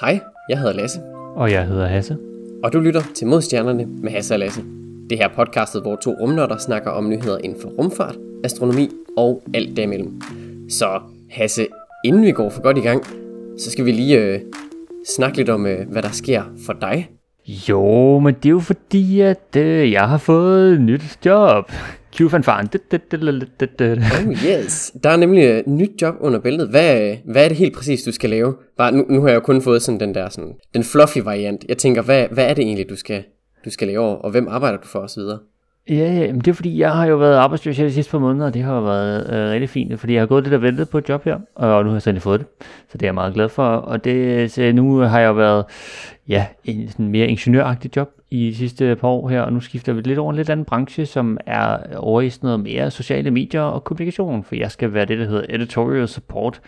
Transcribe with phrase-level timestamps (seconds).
[0.00, 1.00] Hej, jeg hedder Lasse,
[1.36, 2.16] Og jeg hedder Hasse.
[2.64, 4.60] og du lytter til Modstjernerne med Hasse og Lasse.
[5.10, 9.42] Det her er podcastet, hvor to rumnørder snakker om nyheder inden for rumfart, astronomi og
[9.54, 10.20] alt derimellem.
[10.70, 11.00] Så
[11.30, 11.66] Hasse,
[12.04, 13.04] inden vi går for godt i gang,
[13.58, 14.40] så skal vi lige øh,
[15.16, 17.08] snakke lidt om, øh, hvad der sker for dig.
[17.68, 21.72] Jo, men det er jo fordi, at øh, jeg har fået et nyt job.
[22.16, 22.68] Q-fanfaren.
[24.26, 26.68] Oh yes, der er nemlig et nyt job under bæltet.
[26.68, 28.54] Hvad, øh, hvad er det helt præcis, du skal lave?
[28.76, 31.64] Bare, nu, nu har jeg jo kun fået sådan den der sådan, den fluffy variant.
[31.68, 33.24] Jeg tænker, hvad, hvad er det egentlig, du skal,
[33.64, 35.20] du skal lave, og hvem arbejder du for osv.?
[35.88, 38.18] Ja, ja, men det er fordi, jeg har jo været arbejdsløs her de sidste par
[38.18, 40.62] måneder, og det har jo været øh, rigtig fint, fordi jeg har gået lidt og
[40.62, 42.48] ventet på et job her, og nu har jeg så fået det,
[42.88, 45.64] så det er jeg meget glad for, og det, så nu har jeg jo været,
[46.28, 49.92] ja, en sådan mere ingeniøragtig job i de sidste par år her, og nu skifter
[49.92, 53.30] vi lidt over en lidt anden branche, som er over i sådan noget mere sociale
[53.30, 56.60] medier og kommunikation, for jeg skal være det, der hedder editorial support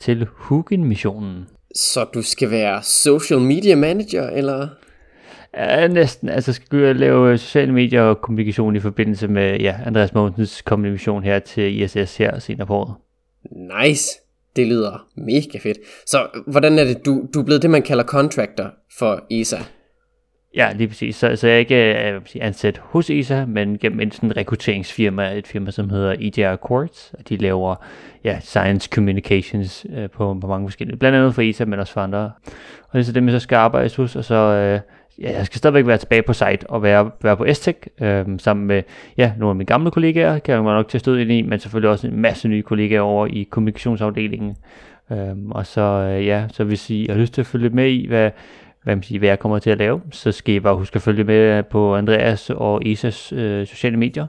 [0.00, 1.46] til Hugin-missionen.
[1.74, 4.68] Så du skal være social media manager, eller?
[5.56, 6.28] Ja, næsten.
[6.28, 11.24] Altså skal jeg lave sociale medier og kommunikation i forbindelse med ja, Andreas Mogensens kommunikation
[11.24, 12.94] her til ISS her senere på året.
[13.82, 14.10] Nice.
[14.56, 15.78] Det lyder mega fedt.
[16.06, 19.58] Så hvordan er det, du, du er blevet det, man kalder contractor for ESA?
[20.56, 21.16] Ja, lige præcis.
[21.16, 24.36] Så, så jeg er ikke øh, jeg sige, ansat hos ESA, men gennem en sådan
[24.36, 27.74] rekrutteringsfirma, et firma, som hedder EDR Quartz, og de laver
[28.24, 32.00] ja, science communications øh, på, på mange forskellige, blandt andet for ESA, men også for
[32.00, 32.32] andre.
[32.82, 34.80] Og det er så dem, jeg så skal arbejde hos, og så øh,
[35.18, 38.66] ja, jeg skal stadigvæk være tilbage på site og være, være på STEC, øh, sammen
[38.66, 38.82] med
[39.16, 41.58] ja, nogle af mine gamle kollegaer, kan jeg nok til at støde ind i, men
[41.58, 44.56] selvfølgelig også en masse nye kollegaer over i kommunikationsafdelingen.
[45.10, 48.06] Øh, og så, øh, ja, så hvis I har lyst til at følge med i,
[48.06, 48.30] hvad,
[48.82, 51.02] hvad, man siger, hvad jeg kommer til at lave, så skal I bare huske at
[51.02, 54.26] følge med øh, på Andreas og Isas øh, sociale medier.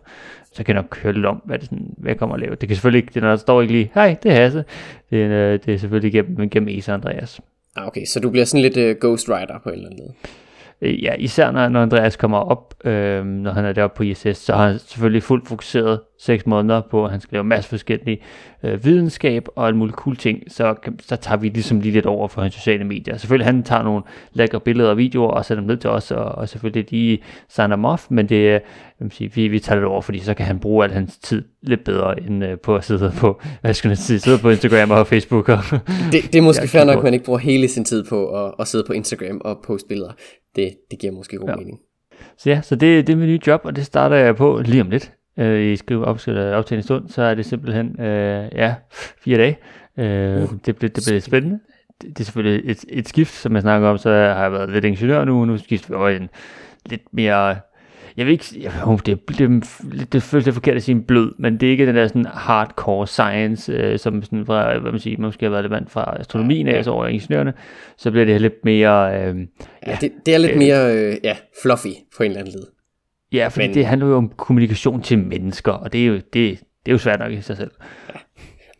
[0.54, 2.56] Så kan jeg nok høre lidt om, hvad, det sådan, hvad jeg kommer at lave.
[2.56, 4.64] Det kan selvfølgelig ikke, det der står ikke lige, hej, det er Hasse.
[5.10, 7.42] Det, er, øh, det er selvfølgelig gennem, gennem Isa og Andreas.
[7.76, 10.14] Ah, okay, så du bliver sådan lidt øh, ghostwriter på en eller anden måde.
[10.82, 14.38] Øh, Ja, især når, når Andreas kommer op, øh, når han er deroppe på ISS,
[14.38, 18.22] så har han selvfølgelig fuldt fokuseret seks måneder på, at han skal lave masse forskellige
[18.64, 22.28] øh, videnskab og alle mulige cool ting, så, så tager vi ligesom lige lidt over
[22.28, 23.18] for hans sociale medier.
[23.18, 24.04] Selvfølgelig han tager nogle
[24.34, 27.18] lækre billeder og videoer og sætter dem ned til os, og, og selvfølgelig de
[27.50, 28.62] signer dem off, men det, er, jeg
[29.00, 31.44] vil sige, vi, vi tager det over, fordi så kan han bruge al hans tid
[31.62, 34.92] lidt bedre, end øh, på at sidde på, hvad skal jeg sige, sidde på Instagram
[34.92, 35.50] og Facebook.
[35.50, 35.60] Og,
[36.12, 38.54] Det, det er måske fair nok, at man ikke bruger hele sin tid på at,
[38.60, 40.12] at sidde på Instagram og poste billeder.
[40.56, 41.56] Det, det giver måske god Ja.
[41.56, 41.80] mening.
[42.38, 44.82] Så ja, så det, det er mit nye job, og det starter jeg på lige
[44.82, 45.14] om lidt.
[45.40, 46.20] Øh, I skriver op,
[46.54, 48.76] optagende stund, så er det simpelthen, øh, ja,
[49.24, 49.58] fire dage.
[49.98, 51.60] Øh, Uh, det, bliver, det bliver spændende.
[52.02, 54.70] Det, det er selvfølgelig et, et skift, som jeg snakker om, så har jeg været
[54.70, 56.30] lidt ingeniør nu, nu skifter vi over i en
[56.90, 57.56] lidt mere,
[58.18, 61.04] jeg vil ikke, jeg, oh, det, det, det, det føles lidt forkert at sige en
[61.04, 64.92] blød, men det er ikke den der sådan hardcore science, øh, som sådan fra, hvad
[64.92, 67.54] man siger, måske har været relevant fra astronomien af, så over i ingeniørerne,
[67.98, 69.36] så bliver det lidt mere, øh,
[69.88, 71.88] Ja, det, det er lidt øh, mere øh, ja, fluffy
[72.18, 72.64] på en eller anden led.
[73.32, 76.24] Ja, for Men- det handler jo om kommunikation til mennesker, og det er jo, det,
[76.34, 77.72] det er jo svært nok i sig selv.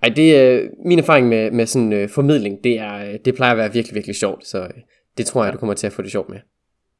[0.04, 3.52] Ej, det er min erfaring med, med sådan øh, formidling, det, er, øh, det plejer
[3.52, 4.70] at være virkelig, virkelig sjovt, så øh,
[5.18, 6.38] det tror jeg, du kommer til at få det sjovt med.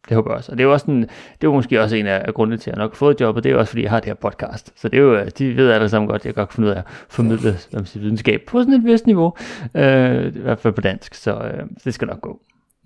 [0.10, 0.52] Det håber jeg også.
[0.52, 1.02] Og det er jo også en,
[1.42, 3.44] det er måske også en af grundene til, at jeg nok har fået jobbet.
[3.44, 4.74] Det er jo også, fordi jeg har det her podcast.
[4.76, 6.70] Så det er jo, øh, de ved alle sammen godt, at jeg godt kan finde
[6.70, 9.34] ud af at formidle om sit videnskab på sådan et vist niveau.
[9.76, 12.40] Øh, I hvert fald på dansk, så øh, det skal nok gå.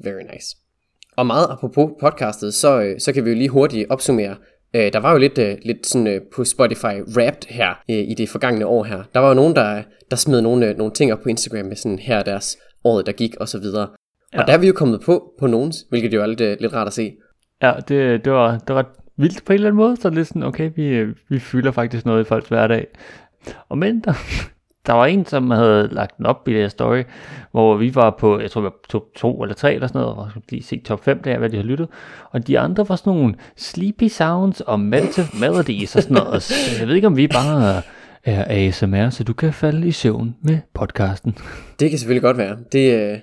[0.03, 0.57] Very nice.
[1.17, 4.35] Og meget apropos podcastet, så, øh, så kan vi jo lige hurtigt opsummere.
[4.73, 8.13] Øh, der var jo lidt, øh, lidt sådan øh, på Spotify Wrapped her øh, i
[8.17, 9.03] det forgangne år her.
[9.13, 11.75] Der var jo nogen, der, der smed nogle, øh, nogle ting op på Instagram med
[11.75, 13.87] sådan her deres året, der gik og så videre.
[14.33, 14.41] Ja.
[14.41, 16.73] Og der er vi jo kommet på på nogens, hvilket jo er lidt, øh, lidt
[16.73, 17.13] rart at se.
[17.61, 18.85] Ja, det, det, var, det var ret
[19.17, 19.97] vildt på en eller anden måde.
[19.97, 22.87] Så lidt sådan, okay, vi, øh, vi fylder faktisk noget i folks hverdag.
[23.69, 24.13] Og men der,
[24.87, 27.03] der var en, som havde lagt den op i det her story,
[27.51, 30.15] hvor vi var på, jeg tror vi var top 2 eller 3 eller sådan noget,
[30.17, 31.87] og skulle lige se top 5 der, hvad de har lyttet.
[32.31, 36.43] Og de andre var sådan nogle sleepy sounds og meditative melodies og sådan noget.
[36.43, 37.81] Så jeg ved ikke, om vi bare
[38.23, 41.37] er ASMR, så du kan falde i søvn med podcasten.
[41.79, 42.57] Det kan selvfølgelig godt være.
[42.71, 43.19] Det, øh,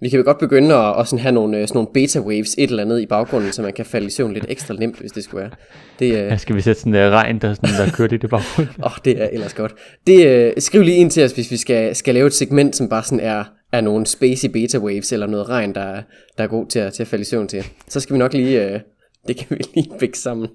[0.00, 2.70] vi kan jo godt begynde at, sådan have nogle, øh, sådan nogle beta waves, et
[2.70, 5.24] eller andet i baggrunden, så man kan falde i søvn lidt ekstra nemt, hvis det
[5.24, 5.50] skulle være.
[5.98, 8.30] Det, øh, Ja, skal vi sætte sådan en regn, der, sådan, der kørte i det
[8.30, 8.68] baggrund?
[8.84, 9.74] Åh, oh, det er ellers godt.
[10.06, 12.88] Det, øh, skriv lige ind til os, hvis vi skal, skal lave et segment, som
[12.88, 16.02] bare sådan er, er nogle spacey beta waves, eller noget regn, der, er-
[16.38, 17.64] der er god til at, til at falde i søvn til.
[17.88, 18.80] Så skal vi nok lige, øh,
[19.28, 20.48] det kan vi lige bække sammen.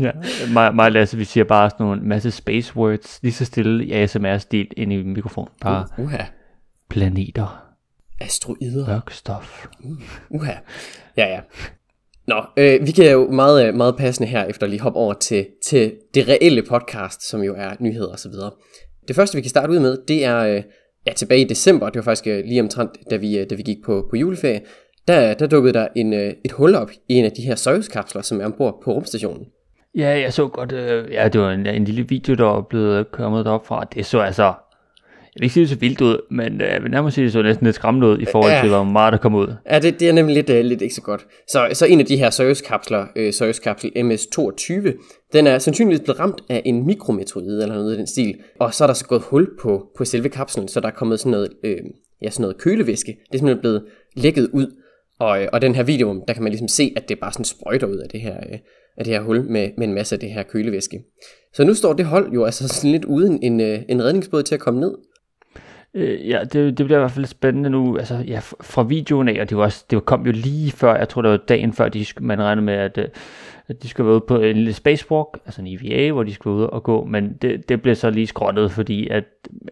[0.00, 0.10] Ja,
[0.52, 3.84] mig, mig og Lasse, vi siger bare sådan nogle masse space words, lige så stille
[3.84, 5.48] i ASMR-stil ind i mikrofonen.
[5.60, 6.18] Bare Uha,
[6.90, 7.63] planeter,
[8.20, 9.66] asteroider, mørk stof.
[10.30, 10.52] uha.
[11.16, 11.40] Ja, ja.
[12.26, 15.46] Nå, øh, vi kan jo meget, øh, meget passende her efter lige hoppe over til,
[15.64, 18.50] til det reelle podcast, som jo er nyheder og så videre.
[19.08, 20.62] Det første, vi kan starte ud med, det er øh,
[21.06, 23.62] ja, tilbage i december, det var faktisk øh, lige omtrent, da vi, øh, da vi
[23.62, 24.60] gik på, på juleferie,
[25.08, 28.22] der, der dukkede der en, øh, et hul op i en af de her Soyuz-kapsler,
[28.22, 29.46] som er ombord på rumstationen.
[29.98, 33.10] Ja, jeg så godt, øh, ja, det var en, en lille video, der var blevet
[33.10, 33.84] kommet derop fra.
[33.94, 34.52] Det så altså,
[35.34, 37.32] jeg vil ikke sige det så vildt ud, men øh, jeg vil nærmest sige, det
[37.32, 38.60] så næsten lidt skræmmende ud i forhold ja.
[38.60, 39.54] til, hvor meget der kom ud.
[39.70, 41.26] Ja, det, det er nemlig lidt, uh, lidt ikke så godt.
[41.48, 44.90] Så, så en af de her Soyuz-kapsler, uh, Soyuz-kapsel MS-22,
[45.32, 48.84] den er sandsynligvis blevet ramt af en mikrometeorid eller noget i den stil, og så
[48.84, 51.48] er der så gået hul på, på selve kapslen, så der er kommet sådan noget,
[51.64, 51.76] øh,
[52.22, 53.12] ja, sådan noget kølevæske.
[53.12, 53.84] Det er simpelthen blevet
[54.16, 54.66] lækket ud,
[55.18, 57.86] og, og den her video, der kan man ligesom se, at det bare sådan sprøjter
[57.86, 58.58] ud af det her, øh,
[58.96, 61.04] af det her hul med, med en masse af det her kølevæske.
[61.54, 64.54] Så nu står det hold jo altså sådan lidt uden en, øh, en redningsbåd til
[64.54, 64.94] at komme ned.
[65.94, 69.40] Øh, ja, det, det bliver i hvert fald spændende nu, altså ja, fra videoen af,
[69.40, 71.88] og det, var også, det kom jo lige før, jeg tror det var dagen før,
[71.88, 73.10] de, man regnede med, at, at
[73.82, 76.62] de skulle være ude på en lille spacewalk, altså en EVA, hvor de skulle ud
[76.62, 79.24] og gå, men det, det blev så lige skrottet, fordi at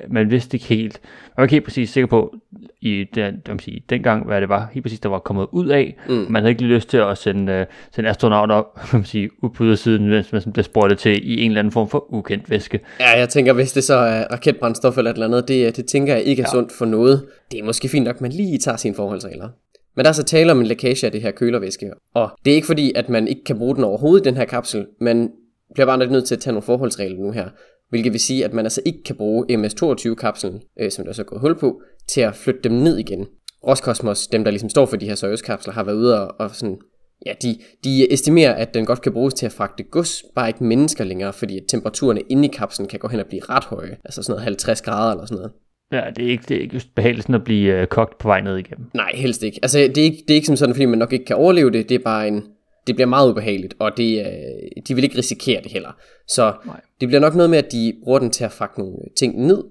[0.09, 2.35] man vidste ikke helt, man var ikke helt præcis sikker på,
[2.81, 5.97] i den, det sige, dengang, hvad det var helt præcis, der var kommet ud af.
[6.09, 6.27] Mm.
[6.29, 9.65] Man havde ikke lyst til at sende, uh, sende astronauter op, man sige, ud på
[9.65, 12.81] ydersiden, mens man bliver sprøjtet til i en eller anden form for ukendt væske.
[13.01, 16.15] Ja, jeg tænker, hvis det så er raketbrændstof eller et eller andet, det, det tænker
[16.15, 16.53] jeg ikke er ja.
[16.57, 17.27] sundt for noget.
[17.53, 19.49] Det er måske fint nok, at man lige tager sine forholdsregler.
[19.97, 22.55] Men der er så tale om en lækage af det her kølervæske, og det er
[22.55, 25.31] ikke fordi, at man ikke kan bruge den overhovedet i den her kapsel, men
[25.75, 27.49] bliver bare nødt til at tage nogle forholdsregler nu her,
[27.91, 31.39] hvilket vil sige, at man altså ikke kan bruge MS-22-kapslen, øh, som der så går
[31.39, 33.27] hul på, til at flytte dem ned igen.
[33.69, 36.79] Roskosmos, dem der ligesom står for de her Soyuz-kapsler, har været ude og, og sådan,
[37.27, 40.65] ja, de, de estimerer, at den godt kan bruges til at fragte gods, bare ikke
[40.65, 44.23] mennesker længere, fordi temperaturerne inde i kapslen kan gå hen og blive ret høje, altså
[44.23, 45.53] sådan noget 50 grader eller sådan noget.
[45.93, 48.29] Ja, det er ikke, det er ikke just behageligt sådan at blive øh, kogt på
[48.29, 48.87] vej ned igennem.
[48.95, 49.59] Nej, helst ikke.
[49.63, 51.71] Altså, det er ikke, det er ikke som sådan, fordi man nok ikke kan overleve
[51.71, 51.89] det.
[51.89, 52.45] Det er bare en...
[52.87, 55.97] Det bliver meget ubehageligt, og det, øh, de vil ikke risikere det heller.
[56.29, 56.81] Så Nej.
[57.01, 59.65] det bliver nok noget med, at de bruger den til at fakke nogle ting ned,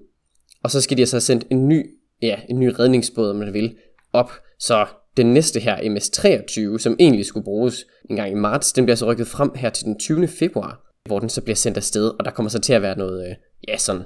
[0.62, 1.86] og så skal de altså have sendt en ny,
[2.22, 3.76] ja, en ny redningsbåd, om man vil,
[4.12, 4.32] op.
[4.58, 4.86] Så
[5.16, 9.06] den næste her, MS-23, som egentlig skulle bruges en gang i marts, den bliver så
[9.12, 10.28] rykket frem her til den 20.
[10.28, 13.28] februar, hvor den så bliver sendt afsted, og der kommer så til at være noget,
[13.28, 13.34] øh,
[13.68, 14.02] ja, sådan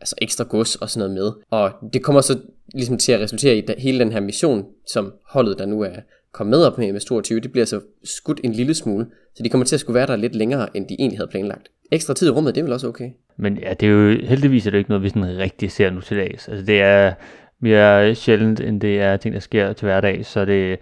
[0.00, 1.32] altså ekstra gods og sådan noget med.
[1.50, 2.38] Og det kommer så
[2.74, 5.96] ligesom til at resultere i, at hele den her mission, som holdet der nu er
[6.32, 9.64] kommet med op med MS-22, det bliver så skudt en lille smule, så de kommer
[9.64, 11.68] til at skulle være der lidt længere, end de egentlig havde planlagt.
[11.92, 13.10] Ekstra tid i rummet, det er vel også okay?
[13.36, 16.00] Men ja, det er jo heldigvis er det ikke noget, vi sådan rigtig ser nu
[16.00, 16.48] til dags.
[16.48, 17.12] Altså det er
[17.60, 20.78] mere sjældent, end det er ting, der sker til hverdag, så det,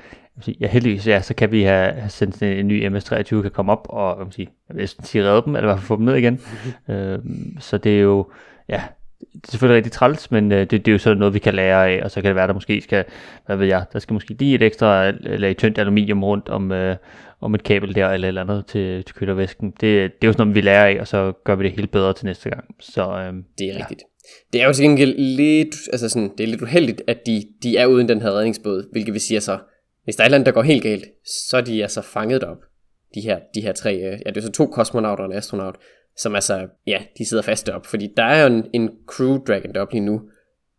[0.60, 4.18] ja, heldigvis ja, så kan vi have, sendt en ny MS-23, kan komme op og
[4.18, 6.40] jeg vil sige, redde dem, eller i hvert fald få dem ned igen.
[6.90, 7.18] øh,
[7.58, 8.30] så det er jo,
[8.68, 8.82] ja,
[9.20, 11.54] det er selvfølgelig rigtig træls, men øh, det, det er jo sådan noget, vi kan
[11.54, 13.04] lære af, og så kan det være, der måske skal,
[13.46, 16.96] hvad ved jeg, der skal måske lige et ekstra lag tyndt aluminium rundt om, øh,
[17.40, 19.70] om et kabel der, eller eller andet til, til kølervæsken.
[19.70, 21.90] Det, det er jo sådan noget, vi lærer af, og så gør vi det helt
[21.90, 22.64] bedre til næste gang.
[22.80, 24.02] Så, øh, det er rigtigt.
[24.52, 27.76] Det er jo til gengæld lidt, altså sådan, det er lidt uheldigt, at de, de
[27.76, 29.58] er uden den her redningsbåd, hvilket vil sige altså,
[30.04, 31.04] hvis der er et eller andet, der går helt galt,
[31.50, 32.58] så er de altså fanget op.
[33.14, 35.76] De her, de her tre, øh, ja det er så to kosmonauter og en astronaut,
[36.18, 39.74] som altså, ja, de sidder fast op, fordi der er jo en, en crew dragon
[39.74, 40.20] deroppe lige nu,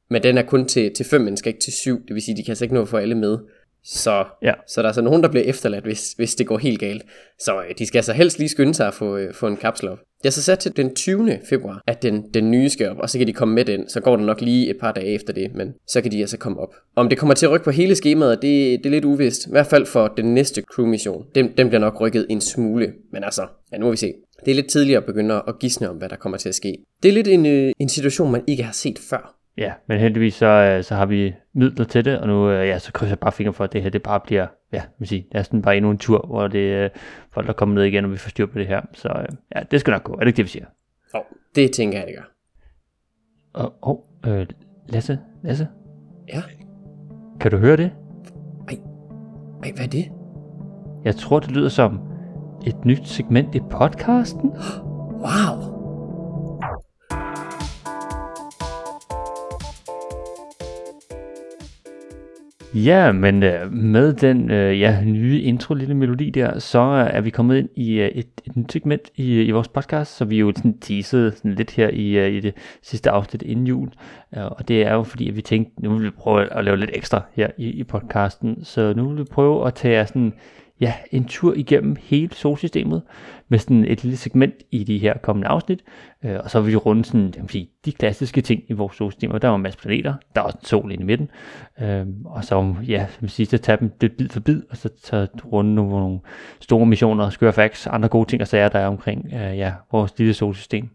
[0.09, 2.43] men den er kun til, til fem mennesker, ikke til syv, det vil sige, de
[2.43, 3.37] kan altså ikke nå at få alle med.
[3.83, 4.53] Så, ja.
[4.67, 7.03] så der er altså nogen, der bliver efterladt, hvis, hvis det går helt galt.
[7.39, 9.89] Så øh, de skal altså helst lige skynde sig at få, øh, få en kapsel
[9.89, 9.99] op.
[10.23, 11.39] Jeg så sat til den 20.
[11.49, 13.89] februar, at den, den nye skal op, og så kan de komme med den.
[13.89, 16.37] Så går det nok lige et par dage efter det, men så kan de altså
[16.37, 16.73] komme op.
[16.95, 19.47] Om det kommer til at rykke på hele skemaet, det, det er lidt uvist.
[19.47, 21.25] I hvert fald for den næste crew-mission.
[21.35, 24.13] Den, den bliver nok rykket en smule, men altså, ja, nu må vi se.
[24.45, 26.77] Det er lidt tidligere at begynde at gisne om, hvad der kommer til at ske.
[27.03, 29.35] Det er lidt en, øh, en situation, man ikke har set før.
[29.57, 32.79] Ja, men heldigvis så, øh, så har vi midler til det, og nu øh, ja,
[32.79, 35.25] så krydser jeg bare fingre for, at det her det bare bliver, ja, man sige,
[35.31, 36.89] det er sådan bare endnu en tur, hvor det øh,
[37.31, 38.81] folk, der kommer ned igen, og vi får styr på det her.
[38.93, 40.13] Så øh, ja, det skal nok gå.
[40.13, 40.65] Er det ikke det, vi siger?
[41.13, 42.31] Jo, oh, det tænker jeg, det gør.
[43.53, 44.47] Og oh, øh,
[44.89, 45.67] Lasse, Lasse?
[46.33, 46.41] Ja?
[47.39, 47.91] Kan du høre det?
[48.67, 48.77] Ej,
[49.63, 50.05] ej, hvad er det?
[51.05, 52.08] Jeg tror, det lyder som
[52.65, 54.51] et nyt segment i podcasten.
[55.11, 55.79] Wow!
[62.73, 67.29] Ja, men øh, med den øh, ja, nye intro, lille melodi der, så er vi
[67.29, 70.39] kommet ind i øh, et, et nyt segment i, i vores podcast, så vi er
[70.39, 73.89] jo sådan teaset sådan lidt her i, øh, i det sidste afsnit inden jul.
[74.37, 76.77] Øh, og det er jo fordi, at vi tænkte, nu vil vi prøve at lave
[76.77, 78.63] lidt ekstra her i, i podcasten.
[78.63, 80.33] Så nu vil vi prøve at tage sådan
[80.81, 83.01] ja, en tur igennem hele solsystemet
[83.49, 85.83] med sådan et lille segment i de her kommende afsnit.
[86.25, 89.31] Øh, og så vil vi runde sådan, jeg sige, de klassiske ting i vores solsystem.
[89.31, 91.29] Og der er en masse planeter, der er også en sol inde i midten.
[91.81, 95.27] Øh, og så, ja, som sidste, tage dem lidt bid for bid, og så tage
[95.45, 96.19] runde nogle, nogle
[96.59, 100.17] store missioner, skøre facts, andre gode ting og sager, der er omkring øh, ja, vores
[100.17, 100.89] lille solsystem.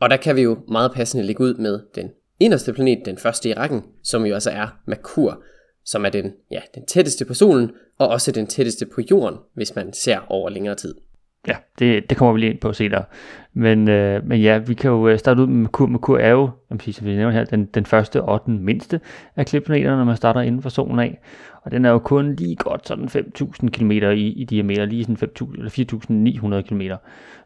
[0.00, 3.48] Og der kan vi jo meget passende ligge ud med den inderste planet, den første
[3.48, 5.42] i rækken, som jo altså er Merkur,
[5.84, 9.76] som er den, ja, den tætteste på solen, og også den tætteste på jorden, hvis
[9.76, 10.94] man ser over længere tid.
[11.48, 13.04] Ja, det, det kommer vi lige ind på senere.
[13.52, 15.86] Men, øh, men ja, vi kan jo øh, starte ud med Merkur.
[15.86, 16.50] Merkur er jo,
[16.92, 19.00] som vi nævner her, den, den første og den mindste
[19.36, 21.20] af kliplaneterne, når man starter inden for solen af.
[21.62, 25.30] Og den er jo kun lige godt sådan 5.000 km i, i diameter, lige sådan
[25.40, 26.80] 5.000 eller 4.900 km.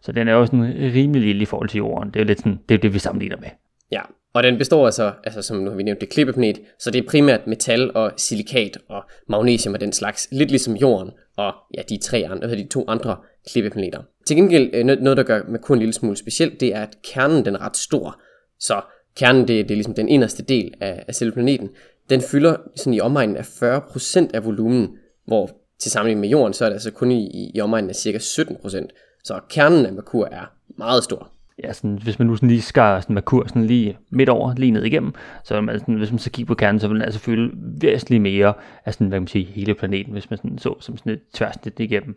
[0.00, 2.11] Så den er jo sådan rimelig lille i forhold til jorden.
[2.11, 3.49] Det er jo lidt sådan, det er det, vi sammenligner med.
[3.92, 4.00] Ja,
[4.34, 7.08] og den består altså, altså som nu har vi nævnt, det klippeplanet, så det er
[7.08, 11.98] primært metal og silikat og magnesium og den slags, lidt ligesom jorden og ja, de,
[11.98, 13.16] tre andre, altså de to andre
[13.50, 14.02] klippeplaneter.
[14.26, 17.44] Til gengæld øh, noget, der gør Merkur en lille smule specielt, det er, at kernen
[17.44, 18.20] den er ret stor.
[18.60, 18.80] Så
[19.16, 21.70] kernen, det, det er ligesom den inderste del af, af selve planeten.
[22.10, 24.88] Den fylder sådan i omegnen af 40% af volumen,
[25.26, 27.96] hvor til sammenligning med jorden, så er det altså kun i, i, i omegnen af
[27.96, 28.86] cirka 17%.
[29.24, 31.32] Så kernen af Merkur er meget stor
[31.64, 34.71] ja, sådan, hvis man nu sådan lige skar sådan Merkur kursen lige midt over, lige
[34.71, 35.12] ned igennem,
[35.44, 38.23] så man sådan, hvis man så kigger på kernen, så vil den altså fylde væsentligt
[38.23, 38.54] mere
[38.85, 41.21] af sådan, hvad kan man sige, hele planeten, hvis man sådan så som sådan et
[41.35, 42.16] tværsnit igennem.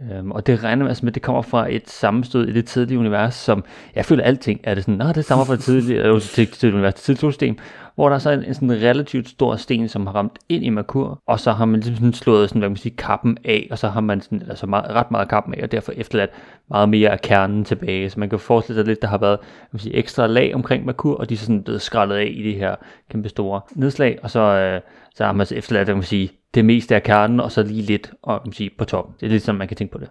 [0.00, 2.98] Øhm, og det regner altså med, at det kommer fra et sammenstød i det tidlige
[2.98, 6.14] univers, som jeg føler alting er det sådan, nej, det stammer fra det tidlige, eller,
[6.14, 7.58] øh, til, til, til univers, til solsystem,
[7.94, 10.68] hvor der er så en, en sådan relativt stor sten, som har ramt ind i
[10.68, 13.78] Merkur, og så har man ligesom sådan slået sådan, hvad man sige, kappen af, og
[13.78, 16.30] så har man sådan, altså meget, ret meget kappen af, og derfor efterladt
[16.70, 18.10] meget mere af kernen tilbage.
[18.10, 19.38] Så man kan forestille sig lidt, der har været
[19.72, 22.54] man sige, ekstra lag omkring Merkur, og de er sådan blevet skrællet af i det
[22.54, 22.74] her
[23.10, 24.80] kæmpe store nedslag, og så, øh,
[25.14, 28.12] så har man så efterladt, man sige, det meste af kernen, og så lige lidt
[28.22, 29.14] og, man sige, på toppen.
[29.20, 30.08] Det er lidt sådan, man kan tænke på det.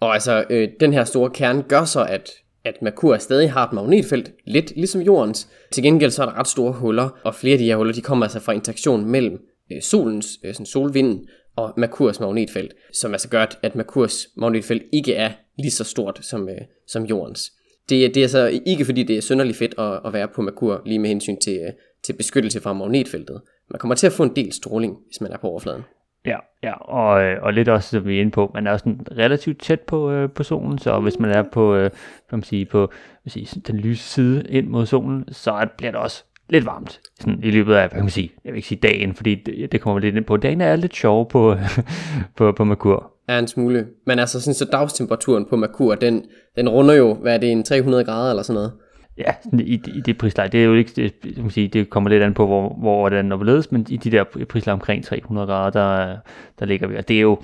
[0.00, 2.30] Og altså, øh, den her store kerne gør så, at
[2.64, 5.48] at Merkur stadig har et magnetfelt, lidt ligesom jordens.
[5.70, 8.00] Til gengæld så er der ret store huller, og flere af de her huller, de
[8.00, 9.38] kommer altså fra interaktion mellem
[9.72, 15.14] øh, solens, øh, sådan solvinden, og Merkurs magnetfelt, som altså gør, at Merkurs magnetfelt ikke
[15.14, 17.52] er lige så stort som, øh, som jordens.
[17.88, 20.82] Det, det er altså ikke fordi, det er synderligt fedt at, at være på Merkur,
[20.86, 21.72] lige med hensyn til, øh,
[22.04, 23.40] til beskyttelse fra magnetfeltet.
[23.70, 25.82] Man kommer til at få en del stråling, hvis man er på overfladen.
[26.26, 29.00] Ja, ja og, øh, og lidt også, som vi er inde på, man er sådan
[29.18, 31.90] relativt tæt på, øh, på solen, så hvis man er på, øh,
[32.32, 32.90] man sige, på
[33.24, 37.40] man sige, den lyse side ind mod solen, så bliver det også lidt varmt sådan,
[37.42, 39.80] i løbet af, hvad kan man sige, jeg vil ikke sige dagen, fordi det, det
[39.80, 40.36] kommer lidt ind på.
[40.36, 41.56] Dagen er lidt sjov på,
[42.36, 43.12] på, på Merkur.
[43.28, 43.86] Er en smule.
[44.06, 46.24] Men altså sådan, så dagstemperaturen på Merkur, den,
[46.56, 48.72] den runder jo, hvad er det, en 300 grader eller sådan noget?
[49.18, 52.22] Ja, i, i det prisleje, det er jo ikke, det, man sige, det kommer lidt
[52.22, 55.70] an på, hvor, hvor hvordan er ledes, men i de der prisleje omkring 300 grader,
[55.70, 56.16] der,
[56.58, 57.38] der ligger vi, og det er jo,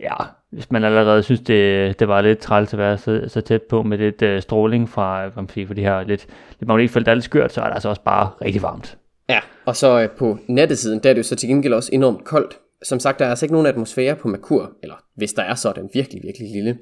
[0.00, 0.14] ja,
[0.50, 3.82] hvis man allerede synes, det, det var lidt træls at være så, så tæt på
[3.82, 6.26] med lidt uh, stråling fra, kan man sige, for det her lidt,
[6.60, 8.98] lidt magnetfelt, der er lidt skørt, så er det altså også bare rigtig varmt.
[9.28, 12.24] Ja, og så øh, på nattesiden, der er det jo så til gengæld også enormt
[12.24, 12.58] koldt.
[12.82, 15.68] Som sagt, der er altså ikke nogen atmosfære på Merkur, eller hvis der er, så
[15.68, 16.78] er den virkelig, virkelig lille.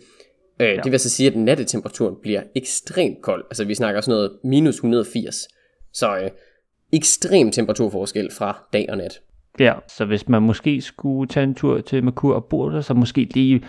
[0.61, 0.77] Øh, ja.
[0.77, 3.45] Det vil altså sige, at nattetemperaturen bliver ekstremt kold.
[3.51, 5.49] Altså vi snakker sådan noget minus 180.
[5.93, 6.31] Så øh,
[6.93, 9.21] ekstrem temperaturforskel fra dag og nat.
[9.61, 12.95] Ja, så hvis man måske skulle tage en tur til Merkur og bo der, så
[12.95, 13.63] måske lige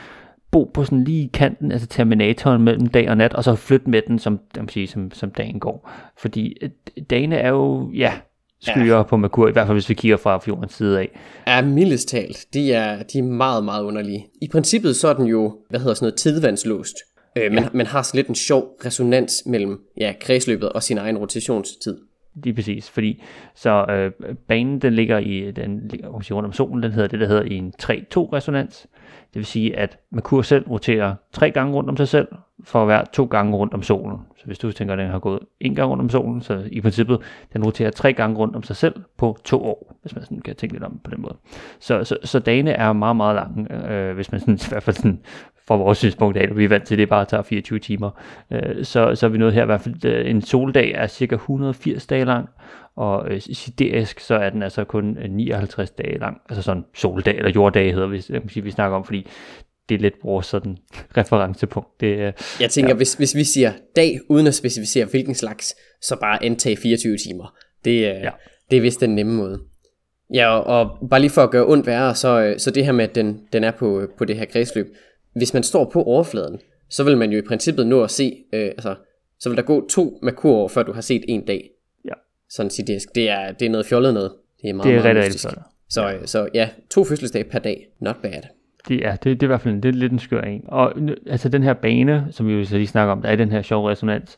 [0.52, 4.02] bo på sådan lige kanten, altså terminatoren mellem dag og nat, og så flytte med
[4.08, 5.92] den, som, man sige, som, som dagen går.
[6.18, 6.70] Fordi øh,
[7.10, 8.14] dagene er jo, ja,
[8.62, 9.04] skyer ja.
[9.04, 11.20] på Merkur, i hvert fald hvis vi kigger fra jordens side af.
[11.48, 12.46] Ja, mildest talt.
[12.54, 14.28] De er, de er meget, meget underlige.
[14.42, 16.96] I princippet så er den jo, hvad hedder sådan noget, tidvandslåst.
[17.38, 17.70] Øh, men ja.
[17.74, 21.98] man har sådan lidt en sjov resonans mellem ja, kredsløbet og sin egen rotationstid.
[22.44, 23.24] Lige præcis, fordi
[23.56, 27.28] så øh, banen den ligger i den ligger rundt om solen, den hedder det der
[27.28, 27.88] hedder i en 3-2
[28.34, 28.88] resonans.
[29.34, 32.28] Det vil sige, at Merkur selv roterer tre gange rundt om sig selv,
[32.70, 34.18] for at være to gange rundt om solen.
[34.38, 36.82] Så hvis du tænker, at den har gået en gang rundt om solen, så i
[36.82, 37.20] princippet,
[37.54, 40.56] den roterer tre gange rundt om sig selv på to år, hvis man sådan kan
[40.56, 41.36] tænke lidt om på den måde.
[41.80, 44.96] Så, så, så dagene er meget, meget lange, øh, hvis man sådan, i hvert fald
[44.96, 45.20] sådan,
[45.68, 48.10] fra vores synspunkt af, vi er vant til, at det bare tager 24 timer.
[48.52, 51.36] Øh, så, så er vi nået her i hvert fald, øh, en soldag er cirka
[51.36, 52.50] 180 dage lang,
[52.96, 57.38] og øh, siderisk, så er den altså kun øh, 59 dage lang, altså sådan soldag,
[57.38, 59.28] eller jorddag hedder vi, øh, vi, vi snakker om, fordi
[59.90, 60.78] det er lidt vores sådan
[61.18, 62.02] referencepunkt.
[62.02, 62.96] Det, uh, jeg tænker, ja.
[62.96, 67.56] hvis, hvis vi siger dag, uden at specificere hvilken slags, så bare antage 24 timer.
[67.86, 68.30] Det, uh, ja.
[68.72, 69.60] det er vist den nemme måde.
[70.34, 72.92] Ja, og, og bare lige for at gøre ondt værre, så, øh, så det her
[72.92, 74.88] med, at den, den er på, på det her kredsløb.
[75.36, 78.66] Hvis man står på overfladen, så vil man jo i princippet nå at se, øh,
[78.66, 78.96] altså,
[79.40, 81.70] så vil der gå to Merkur før du har set en dag.
[82.06, 82.14] Ja.
[82.50, 84.32] Sådan sige, det er, det er noget fjollet noget.
[84.62, 85.40] Det er meget, det er meget rigtig,
[85.90, 86.26] Så, ja.
[86.26, 88.42] så ja, to fødselsdage per dag, not bad.
[88.88, 90.64] Det er, det, det er i hvert fald det er lidt en skør en.
[90.68, 90.94] Og
[91.28, 93.62] altså den her bane, som vi jo så lige snakker om, der er den her
[93.62, 94.38] sjove resonans,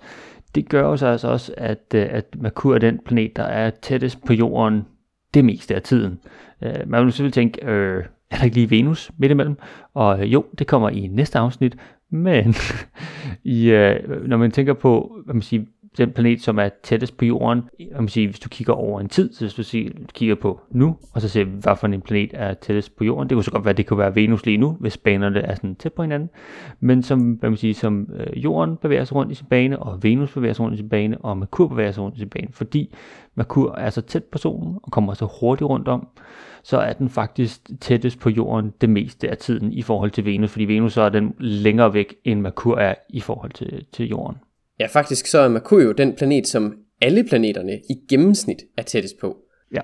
[0.55, 3.69] det gør jo så altså også, at, øh, at Merkur er den planet, der er
[3.69, 4.86] tættest på jorden
[5.33, 6.19] det meste af tiden.
[6.62, 9.57] Øh, man vil selvfølgelig tænke, øh, er der ikke lige Venus midt imellem?
[9.93, 11.77] Og øh, jo, det kommer i næste afsnit,
[12.10, 12.55] men
[13.43, 13.69] i,
[14.25, 15.63] når man tænker på, hvad man siger,
[15.98, 17.62] den planet, som er tættest på jorden,
[17.95, 20.98] om sige, hvis du kigger over en tid, så hvis du siger, kigger på nu,
[21.13, 23.29] og så ser vi, hvad for en planet er tættest på jorden.
[23.29, 25.55] Det kunne så godt være, at det kunne være Venus lige nu, hvis banerne er
[25.55, 26.29] sådan tæt på hinanden.
[26.79, 30.03] Men som, hvad man siger, som øh, jorden bevæger sig rundt i sin bane, og
[30.03, 32.48] Venus bevæger sig rundt i sin bane, og Merkur bevæger sig rundt i sin bane,
[32.51, 32.95] fordi
[33.36, 36.07] Merkur er så tæt på solen, og kommer så hurtigt rundt om,
[36.63, 40.51] så er den faktisk tættest på jorden det meste af tiden i forhold til Venus,
[40.51, 44.38] fordi Venus så er den længere væk, end Merkur er i forhold til, til jorden.
[44.81, 49.19] Ja, faktisk så er Merkur jo den planet, som alle planeterne i gennemsnit er tættest
[49.19, 49.38] på.
[49.73, 49.81] Ja.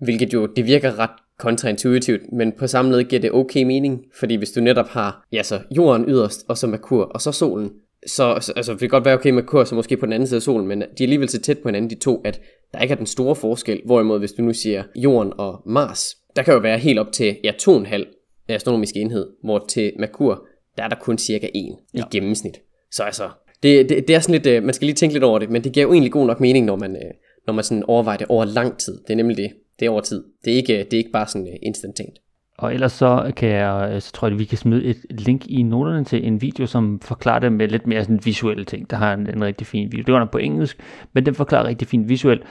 [0.00, 4.34] Hvilket jo, det virker ret kontraintuitivt, men på samme led giver det okay mening, fordi
[4.34, 7.70] hvis du netop har ja, så jorden yderst, og så Merkur, og så solen,
[8.06, 10.36] så altså, det kan godt være okay med Merkur, så måske på den anden side
[10.36, 12.40] af solen, men de er alligevel så tæt på hinanden, de to, at
[12.72, 16.42] der ikke er den store forskel, hvorimod hvis du nu siger jorden og Mars, der
[16.42, 20.88] kan jo være helt op til ja, 2,5 astronomisk enhed, hvor til Merkur, der er
[20.88, 21.98] der kun cirka 1 ja.
[21.98, 22.60] i gennemsnit.
[22.90, 23.28] Så altså,
[23.62, 25.64] det, det, det er sådan lidt, øh, man skal lige tænke lidt over det, men
[25.64, 27.10] det giver jo egentlig god nok mening, når man, øh,
[27.46, 28.98] når man sådan overvejer det over lang tid.
[29.02, 29.50] Det er nemlig det.
[29.80, 30.24] Det er over tid.
[30.44, 32.18] Det er ikke, øh, det er ikke bare sådan øh, instantant.
[32.58, 35.46] Og ellers så, kan jeg, øh, så tror jeg, at vi kan smide et link
[35.46, 38.90] i noterne til en video, som forklarer det med lidt mere sådan visuelle ting.
[38.90, 40.04] Der har en, en rigtig fin video.
[40.04, 40.80] Det var på engelsk,
[41.12, 42.42] men den forklarer rigtig fint visuelt,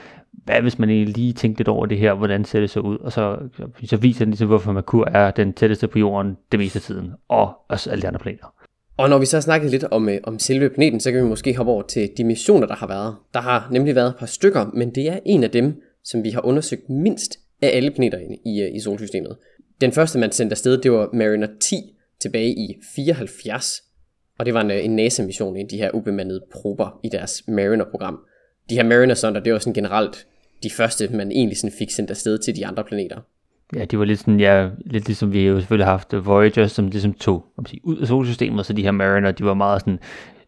[0.44, 3.12] hvad hvis man lige tænkte lidt over det her, hvordan ser det så ud, og
[3.12, 3.38] så,
[3.84, 7.12] så viser den ligesom, hvorfor Merkur er den tætteste på jorden det meste af tiden,
[7.28, 8.54] og også alle de andre planeter.
[9.00, 11.28] Og når vi så har snakket lidt om, øh, om selve planeten, så kan vi
[11.28, 13.16] måske hoppe over til de missioner, der har været.
[13.34, 16.30] Der har nemlig været et par stykker, men det er en af dem, som vi
[16.30, 19.36] har undersøgt mindst af alle planeter i, øh, i solsystemet.
[19.80, 21.76] Den første, man sendte afsted, det var Mariner 10
[22.20, 23.82] tilbage i 74,
[24.38, 28.18] og det var en, øh, en NASA-mission i de her ubemandede prober i deres Mariner-program.
[28.70, 30.26] De her Mariner-sonder, det var sådan generelt
[30.62, 33.20] de første, man egentlig sådan fik sendt afsted til de andre planeter.
[33.74, 36.88] Ja, de var lidt sådan, ja, lidt ligesom vi jo selvfølgelig har haft Voyager, som
[36.88, 39.98] ligesom tog sige, ud af solsystemet, så de her Mariner, de var meget sådan,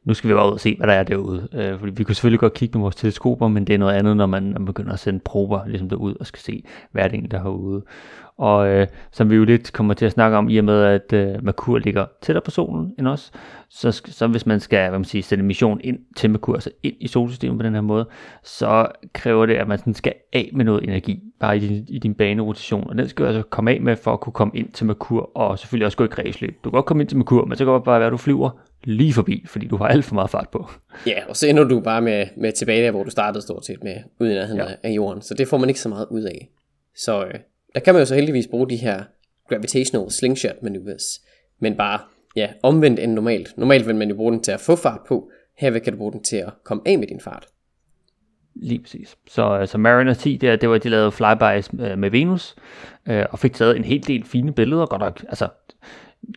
[0.05, 1.49] nu skal vi bare ud og se, hvad der er derude.
[1.55, 4.17] Øh, fordi vi kunne selvfølgelig godt kigge med vores teleskoper, men det er noget andet,
[4.17, 7.09] når man, når man begynder at sende prober ligesom derud og skal se, hvad er
[7.09, 7.83] det egentlig, der er herude.
[8.39, 11.13] Og øh, som vi jo lidt kommer til at snakke om, i og med at
[11.13, 13.33] øh, Merkur ligger tættere på solen end os,
[13.71, 16.95] så, så hvis man skal hvad man siger, sende mission ind til Merkur, altså ind
[17.01, 18.09] i solsystemet på den her måde,
[18.43, 21.99] så kræver det, at man sådan skal af med noget energi, bare i din, i
[21.99, 22.91] din banerotation.
[22.91, 25.31] Og den skal du altså komme af med for at kunne komme ind til Merkur,
[25.35, 26.59] og selvfølgelig også gå i kredsløb.
[26.65, 28.17] Du kan godt komme ind til Merkur, men så kan det bare være, at du
[28.17, 28.51] flyver
[28.85, 30.71] lige forbi, fordi du har alt for meget fart på.
[31.07, 33.85] Ja, og så ender du bare med, med tilbage der, hvor du startede stort set
[33.85, 34.67] med uden ja.
[34.83, 35.23] af jorden.
[35.23, 36.51] Så det får man ikke så meget ud af.
[36.97, 37.35] Så øh,
[37.75, 39.03] der kan man jo så heldigvis bruge de her
[39.49, 41.21] gravitational slingshot maneuvers,
[41.61, 42.01] men bare
[42.37, 43.59] ja, omvendt end normalt.
[43.59, 46.13] Normalt vil man jo bruge den til at få fart på, her kan du bruge
[46.13, 47.47] den til at komme af med din fart.
[48.55, 49.17] Lige præcis.
[49.29, 52.57] Så, altså Mariner 10, der, det var, de lavede flybys øh, med Venus,
[53.09, 55.49] øh, og fik taget en hel del fine billeder, godt nok, altså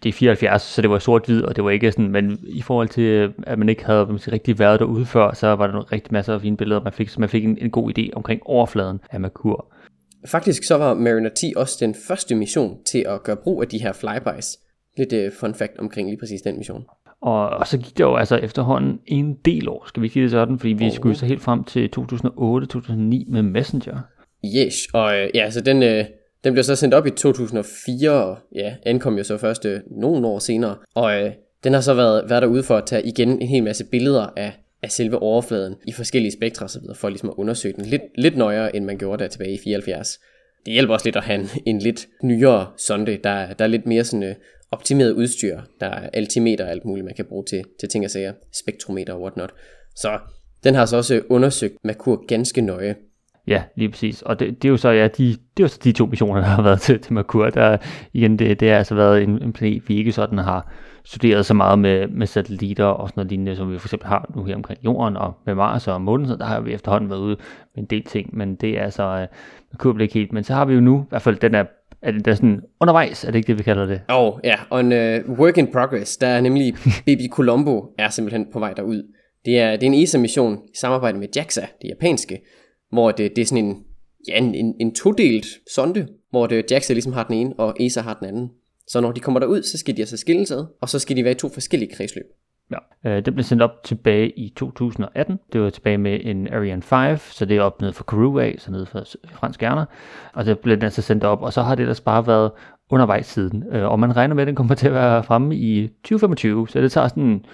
[0.03, 2.89] det er 74, så det var sort-hvid, og det var ikke sådan, men i forhold
[2.89, 6.13] til, at man ikke havde sige, rigtig været derude før, så var der nogle rigtig
[6.13, 8.99] masser af fine billeder, man fik, så man fik en, en god idé omkring overfladen
[9.11, 9.73] af Merkur.
[10.27, 13.77] Faktisk så var Mariner 10 også den første mission til at gøre brug af de
[13.77, 14.57] her flybys.
[14.97, 16.85] Lidt uh, fun fact omkring lige præcis den mission.
[17.21, 20.31] Og, og så gik det jo altså efterhånden en del år, skal vi sige det
[20.31, 20.91] sådan, fordi vi oh.
[20.91, 23.99] skulle så helt frem til 2008-2009 med Messenger.
[24.57, 26.05] Yes, og uh, ja, så den, uh,
[26.45, 30.27] den blev så sendt op i 2004, og ja, ankom jo så først uh, nogle
[30.27, 30.75] år senere.
[30.95, 31.31] Og øh,
[31.63, 34.51] den har så været, været derude for at tage igen en hel masse billeder af
[34.85, 38.75] af selve overfladen i forskellige spektre osv., for ligesom at undersøge den lidt, lidt nøjere,
[38.75, 40.19] end man gjorde der tilbage i 74.
[40.65, 43.85] Det hjælper også lidt at have en, en lidt nyere sonde, der, der er lidt
[43.85, 44.35] mere sådan øh,
[44.71, 45.61] optimeret udstyr.
[45.79, 49.13] Der er altimeter og alt muligt, man kan bruge til, til ting og sager, spektrometer
[49.13, 49.53] og whatnot.
[49.95, 50.19] Så
[50.63, 52.95] den har så også øh, undersøgt Merkur ganske nøje.
[53.47, 54.21] Ja, lige præcis.
[54.21, 56.41] Og det, det er jo så ja, de, det er jo så de to missioner,
[56.41, 57.49] der har været til, til Merkur.
[57.49, 57.77] Der,
[58.13, 60.71] igen, det, det har altså været en, en planet, vi ikke sådan har
[61.03, 64.31] studeret så meget med, med satellitter og sådan noget lignende, som vi for eksempel har
[64.35, 67.19] nu her omkring Jorden og med Mars og Månen, så der har vi efterhånden været
[67.19, 67.37] ude
[67.75, 70.53] med en del ting, men det er altså, uh, man kunne ikke helt, men så
[70.53, 71.63] har vi jo nu, i hvert fald den er
[72.01, 74.01] er det der sådan undervejs, er det ikke det, vi kalder det?
[74.09, 76.73] Åh, oh, ja, og en uh, work in progress, der er nemlig
[77.05, 79.03] Baby Colombo er simpelthen på vej derud.
[79.45, 82.41] Det er, det er en ESA-mission i samarbejde med JAXA, det japanske,
[82.95, 83.83] hvor det, det er sådan en,
[84.27, 88.01] ja, en, en, en todelt sonde, hvor det, JAXA ligesom har den ene, og ESA
[88.01, 88.51] har den anden.
[88.87, 91.23] Så når de kommer derud, så skal de altså skilles ad, og så skal de
[91.23, 92.25] være i to forskellige kredsløb.
[92.71, 95.39] Ja, øh, det blev sendt op tilbage i 2018.
[95.53, 98.55] Det var tilbage med en Ariane 5, så det er op nede for Crew af,
[98.57, 99.85] så ned for fransk Gerner.
[100.33, 102.51] Og det blev den altså sendt op, og så har det ellers bare været
[102.89, 103.63] undervejs siden.
[103.71, 106.81] Øh, og man regner med, at den kommer til at være fremme i 2025, så
[106.81, 107.45] det tager sådan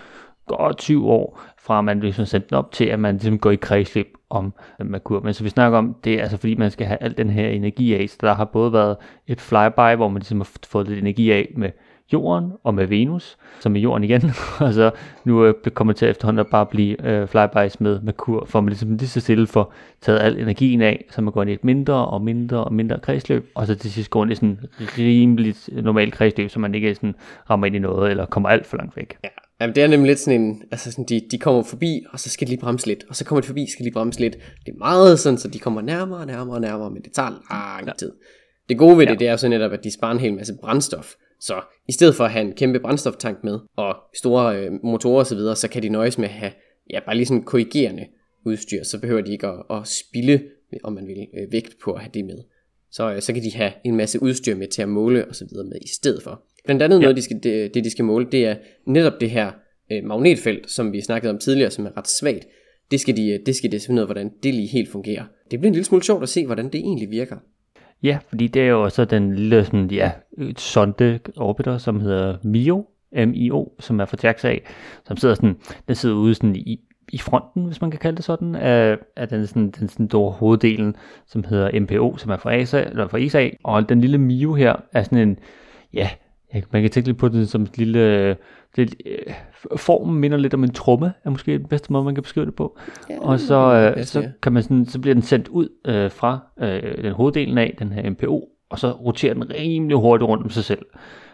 [0.48, 3.56] godt 20 år, fra man ligesom sendt den op til, at man ligesom går i
[3.56, 5.20] kredsløb om Merkur.
[5.20, 7.48] Men så vi snakker om, det er altså fordi, man skal have al den her
[7.48, 8.10] energi af.
[8.10, 11.54] Så der har både været et flyby, hvor man ligesom har fået lidt energi af
[11.58, 11.70] med
[12.14, 14.22] Jorden og med Venus, som er Jorden igen,
[14.60, 14.92] og så
[15.26, 18.70] nu øh, kommer det til efterhånden at bare blive øh, flybys med Merkur, for man
[18.70, 21.64] ligesom lige så stille får taget al energien af, så man går ind i et
[21.64, 24.60] mindre og mindre og mindre kredsløb, og så til sidst går ind i sådan
[24.98, 27.16] rimeligt normalt kredsløb, så man ikke sådan
[27.50, 29.18] rammer ind i noget, eller kommer alt for langt væk.
[29.24, 29.30] Ja,
[29.62, 32.30] Jamen, det er nemlig lidt sådan en, altså sådan, de, de kommer forbi, og så
[32.30, 34.38] skal de lige bremse lidt, og så kommer de forbi, skal de lige bremse lidt.
[34.66, 37.30] Det er meget sådan, så de kommer nærmere og nærmere og nærmere, men det tager
[37.30, 37.94] lang ja.
[37.98, 38.12] tid.
[38.70, 39.18] Det gode ved det, ja.
[39.18, 41.14] det er jo så netop, at de sparer en hel masse brændstof.
[41.40, 45.30] Så i stedet for at have en kæmpe brændstoftank med, og store øh, motorer osv.,
[45.30, 46.52] så, videre, så kan de nøjes med at have,
[46.90, 48.06] ja, bare lige sådan korrigerende
[48.46, 50.42] udstyr, så behøver de ikke at, at spille,
[50.84, 52.38] om man vil, øh, vægt på at have det med.
[52.92, 55.46] Så, øh, så kan de have en masse udstyr med til at måle og så
[55.52, 56.42] videre med i stedet for.
[56.66, 57.02] Blandt andet ja.
[57.02, 59.52] noget, de skal, det, det, de skal måle, det er netop det her
[59.92, 62.48] øh, magnetfelt, som vi snakkede om tidligere, som er ret svagt.
[62.92, 65.24] Det skal de, det skal de finde ud af, hvordan det lige helt fungerer.
[65.52, 67.36] Det bliver en lille smule sjovt at se, hvordan det egentlig virker.
[68.04, 70.12] Ja, fordi det er jo også den lille sådan, ja,
[70.58, 72.86] sonde orbiter, som hedder MIO,
[73.28, 74.58] MIO, som er fra JAXA,
[75.08, 75.56] som sidder sådan,
[75.88, 76.80] den sidder ude sådan i,
[77.12, 80.32] i fronten, hvis man kan kalde det sådan, af, af den, sådan, den sådan store
[80.32, 80.96] hoveddelen,
[81.28, 84.76] som hedder MPO, som er fra ESA, eller fra ESA, og den lille MIO her
[84.94, 85.40] er sådan en,
[85.94, 86.10] ja,
[86.72, 88.30] man kan tænke lidt på det som et lille,
[88.76, 89.34] det, øh,
[89.76, 92.56] formen minder lidt om en tromme, er måske den bedste måde, man kan beskrive det
[92.56, 92.78] på.
[93.10, 96.40] Ja, og så, øh, så, kan man sådan, så bliver den sendt ud øh, fra
[96.60, 100.50] øh, den hoveddelen af, den her MPO, og så roterer den rimelig hurtigt rundt om
[100.50, 100.86] sig selv.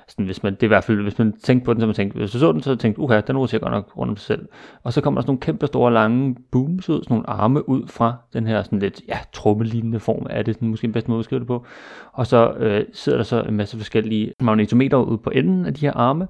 [0.09, 1.95] Sådan, hvis man, det er i hvert fald, hvis man tænkte på den, så man
[1.95, 4.25] tænkte, hvis du så den, så tænkte uha, den roterer godt nok rundt om sig
[4.25, 4.47] selv.
[4.83, 7.87] Og så kommer der sådan nogle kæmpe store lange booms ud, sådan nogle arme ud
[7.87, 11.19] fra den her sådan lidt, ja, trummelignende form er det, sådan, måske den bedste måde
[11.19, 11.65] at skrive det på.
[12.13, 15.85] Og så øh, sidder der så en masse forskellige magnetometer ud på enden af de
[15.85, 16.27] her arme,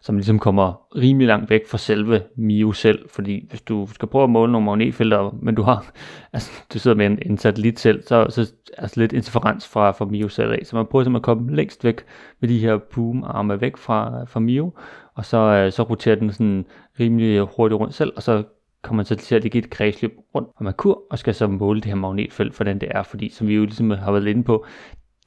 [0.00, 4.24] som ligesom kommer rimelig langt væk fra selve Mio selv, fordi hvis du skal prøve
[4.24, 5.92] at måle nogle magnetfelter, men du har,
[6.32, 10.04] altså du sidder med en, en satellit selv, så, så altså lidt interferens fra, fra
[10.04, 12.04] Mio selv af, så man prøver simpelthen at komme længst væk
[12.40, 14.72] med de her boom arme væk fra, fra Mio,
[15.14, 16.64] og så, øh, så roterer den sådan
[17.00, 18.42] rimelig hurtigt rundt selv, og så
[18.82, 21.80] kommer man så til at ligge et kredsløb rundt om Merkur, og skal så måle
[21.80, 24.66] det her magnetfelt, hvordan det er, fordi som vi jo ligesom har været inde på,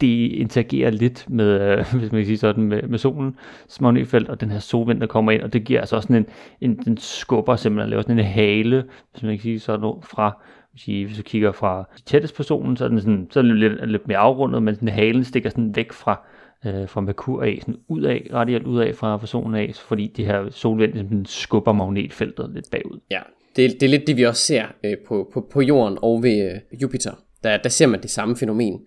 [0.01, 4.41] det interagerer lidt med, øh, hvis man kan sige sådan, med, med solens magnetfelt, og
[4.41, 6.25] den her solvind, der kommer ind, og det giver altså også sådan
[6.61, 10.41] en, en den skubber simpelthen, laver sådan en hale, hvis man kan sige sådan, fra
[10.75, 13.57] sige, hvis du kigger fra tættest på solen, så er den sådan, så er den
[13.57, 16.21] lidt, lidt mere afrundet, men den halen stikker sådan væk fra,
[16.65, 20.07] øh, fra Merkur af, sådan ud af, radialt ud af fra, fra solen af, fordi
[20.07, 22.99] det her solvind skubber magnetfeltet lidt bagud.
[23.11, 23.19] Ja,
[23.55, 26.51] det, det er lidt det, vi også ser øh, på, på, på jorden og ved
[26.51, 27.11] øh, Jupiter.
[27.43, 28.81] Der, der ser man det samme fænomen.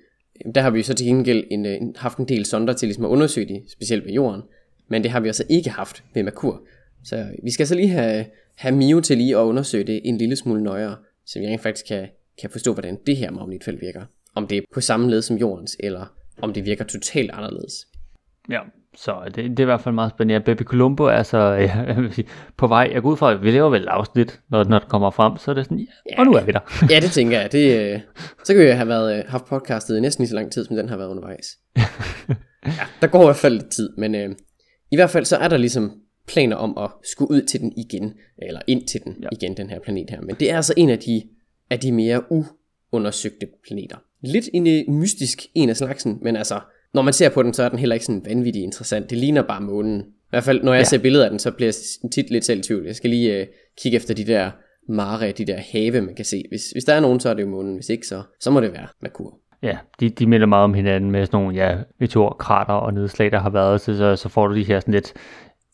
[0.55, 3.05] Der har vi så til gengæld en, øh, en, haft en del sonder til ligesom
[3.05, 4.43] at undersøge det, specielt ved jorden.
[4.89, 6.63] Men det har vi altså ikke haft ved Merkur.
[7.05, 8.25] Så vi skal så lige have,
[8.57, 11.87] have Mio til lige at undersøge det en lille smule nøjere så vi rent faktisk
[11.87, 12.09] kan,
[12.41, 14.03] kan forstå, hvordan det her magnetfelt virker.
[14.35, 17.87] Om det er på samme led som jordens, eller om det virker totalt anderledes.
[18.51, 18.61] Ja,
[18.97, 20.45] så det, det er i hvert fald meget spændende.
[20.45, 21.97] Baby Columbo er så ja,
[22.57, 22.91] på vej.
[22.93, 25.51] Jeg går ud fra, at vi laver vel afsnit, når, når det kommer frem, så
[25.51, 26.61] er det sådan, ja, og nu er vi der.
[26.95, 27.53] ja, det tænker jeg.
[27.53, 28.01] Det, øh,
[28.45, 30.77] så kan vi have været, øh, haft podcastet i næsten lige så lang tid, som
[30.77, 31.47] den har været undervejs.
[32.67, 34.31] ja, der går i hvert fald lidt tid, men øh,
[34.91, 35.93] i hvert fald så er der ligesom
[36.27, 39.29] planer om at skulle ud til den igen, eller ind til den ja.
[39.33, 40.21] igen, den her planet her.
[40.21, 41.23] Men det er altså en af de,
[41.71, 42.23] af de mere
[42.93, 43.97] uundersøgte planeter.
[44.23, 46.61] Lidt en mystisk en af slagsen, men altså,
[46.95, 49.11] når man ser på den, så er den heller ikke sådan vanvittigt interessant.
[49.11, 50.01] Det ligner bare månen.
[50.01, 50.85] I hvert fald, når jeg ja.
[50.85, 51.67] ser billeder af den, så bliver
[52.03, 52.87] jeg tit lidt selv tvivl.
[52.87, 53.47] Jeg skal lige uh,
[53.83, 54.51] kigge efter de der
[54.89, 56.45] mare, de der have, man kan se.
[56.49, 57.75] Hvis, hvis der er nogen, så er det jo månen.
[57.75, 59.39] Hvis ikke, så, så må det være Merkur.
[59.63, 63.39] Ja, de, de minder meget om hinanden med sådan nogle ja, meteorkrater og nedslag, der
[63.39, 65.15] har været, så, så, så får du de her sådan lidt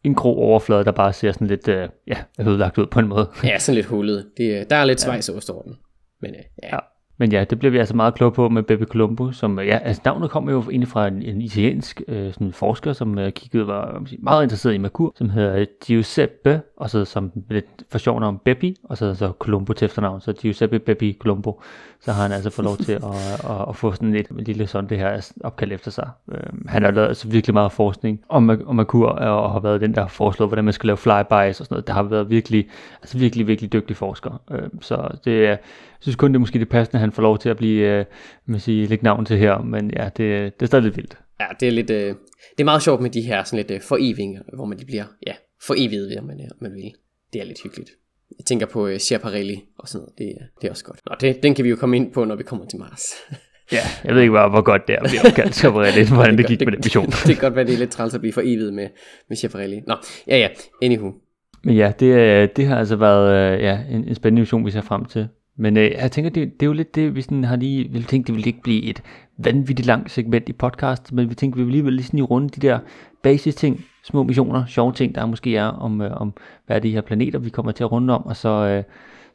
[0.05, 3.29] en grå overflade, der bare ser sådan lidt øh, ja, ødelagt ud på en måde.
[3.45, 4.27] Ja, sådan lidt hullet.
[4.37, 5.53] Det, der er lidt svejs ja.
[5.53, 5.77] over den.
[6.21, 6.69] Men øh, ja.
[6.73, 6.79] ja.
[7.23, 10.03] Men ja, det bliver vi altså meget kloge på med Beppe Colombo, som, ja, altså
[10.05, 14.03] navnet kommer jo egentlig fra en, en italiensk øh, sådan forsker, som øh, kiggede, var
[14.19, 18.77] meget interesseret i Merkur, som hedder Giuseppe, og så som lidt for sjov navn Beppi,
[18.85, 21.63] og så, så Colombo til efternavn, så Giuseppe Beppi Colombo,
[22.01, 23.05] så har han altså fået lov til at,
[23.51, 26.11] at, at få sådan et lille sådan det her opkald efter sig.
[26.33, 29.95] Øh, han har lavet altså virkelig meget forskning om, om Merkur, og har været den,
[29.95, 31.87] der har foreslået, hvordan man skal lave flybys og sådan noget.
[31.87, 32.69] Der har været virkelig,
[33.03, 34.41] altså virkelig, virkelig dygtig forsker.
[34.51, 35.57] Øh, så det er,
[36.03, 38.05] synes kun, det er måske det passende, at han får lov til at blive, øh,
[38.47, 40.19] man sige, lægge navn til her, men ja, det,
[40.61, 41.19] det er stadig lidt vildt.
[41.41, 42.15] Ja, det er lidt, øh,
[42.57, 45.05] det er meget sjovt med de her sådan lidt øh, forevinger, hvor man de bliver,
[45.27, 45.33] ja,
[45.67, 46.93] foreviget, om man, øh, man vil.
[47.33, 47.91] Det er lidt hyggeligt.
[48.39, 51.01] Jeg tænker på øh, Schiaparelli og sådan noget, det, det er også godt.
[51.11, 53.03] Nå, det, den kan vi jo komme ind på, når vi kommer til Mars.
[53.73, 56.39] ja, jeg ved ikke bare, hvor godt det er at blive opkaldt Schiaparelli, hvordan det,
[56.39, 57.07] det gik det, med den mission.
[57.07, 58.89] det, det kan godt være, det er lidt træls at blive foreviget med,
[59.29, 59.81] med Schiaparelli.
[59.87, 59.97] Nå,
[60.29, 60.49] ja ja,
[60.83, 61.13] anywho.
[61.65, 65.05] Men ja, det, det har altså været ja, en, en spændende mission, vi ser frem
[65.05, 65.29] til.
[65.57, 68.07] Men øh, jeg tænker, det, det er jo lidt det, vi sådan har lige ville
[68.07, 69.03] tænkte, det ville ikke blive et
[69.39, 72.49] vanvittigt langt segment i podcast, men vi tænker, vi vil alligevel lige sådan i runde
[72.49, 72.79] de der
[73.23, 76.33] basis ting, små missioner, sjove ting, der måske er om, øh, om
[76.67, 78.85] hvad er de her planeter, vi kommer til at runde om, og så, øh,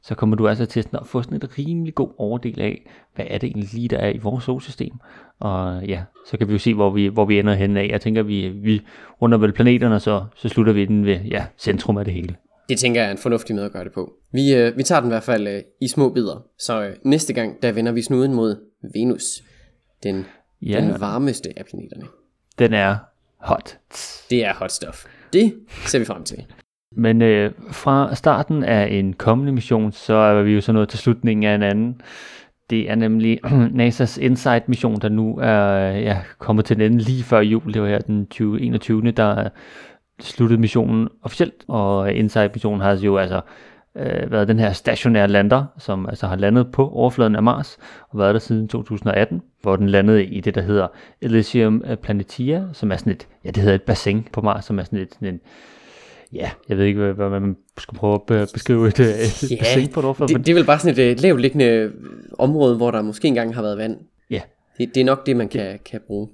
[0.02, 3.38] så kommer du altså til at få sådan et rimelig god overdel af, hvad er
[3.38, 4.94] det egentlig lige, der er i vores solsystem.
[5.40, 7.88] Og ja, så kan vi jo se, hvor vi, hvor vi ender hen af.
[7.92, 8.82] Jeg tænker, vi, vi
[9.22, 12.36] runder vel planeterne, og så, så slutter vi den ved ja, centrum af det hele.
[12.70, 14.14] Det tænker jeg er en fornuftig måde at gøre det på.
[14.32, 16.46] Vi, øh, vi tager den i hvert fald øh, i små bidder.
[16.60, 18.56] Så øh, næste gang, der vender vi snuden mod
[18.94, 19.24] Venus.
[20.04, 20.26] Den,
[20.62, 20.82] ja.
[20.82, 22.04] den varmeste af planeterne.
[22.60, 22.96] Den er
[23.38, 23.78] hot.
[24.30, 25.06] Det er hot stuff.
[25.34, 26.46] Det ser vi frem til.
[26.92, 31.00] Men øh, fra starten af en kommende mission, så er vi jo så nået til
[31.00, 32.02] slutningen af en anden.
[32.70, 33.40] Det er nemlig
[33.80, 37.74] NASA's InSight-mission, der nu er ja, kommet til den lige før jul.
[37.74, 39.12] Det var her den 20, 21.
[39.12, 39.50] der
[40.22, 43.42] sluttede missionen officielt, og InSight-missionen har jo altså
[43.96, 47.78] øh, været den her stationære lander, som altså har landet på overfladen af Mars,
[48.10, 50.88] og været der siden 2018, hvor den landede i det, der hedder
[51.22, 54.84] Elysium Planitia, som er sådan et, ja, det hedder et bassin på Mars, som er
[54.84, 55.40] sådan et, sådan en,
[56.34, 60.00] ja, jeg ved ikke, hvad man skulle prøve at beskrive et, et ja, bassin på
[60.00, 60.34] et overflade.
[60.34, 61.92] Det, det er vel bare sådan et uh, lavt liggende
[62.40, 63.98] område, hvor der måske engang har været vand.
[64.30, 64.42] Ja.
[64.78, 66.28] Det, det er nok det, man kan, kan bruge.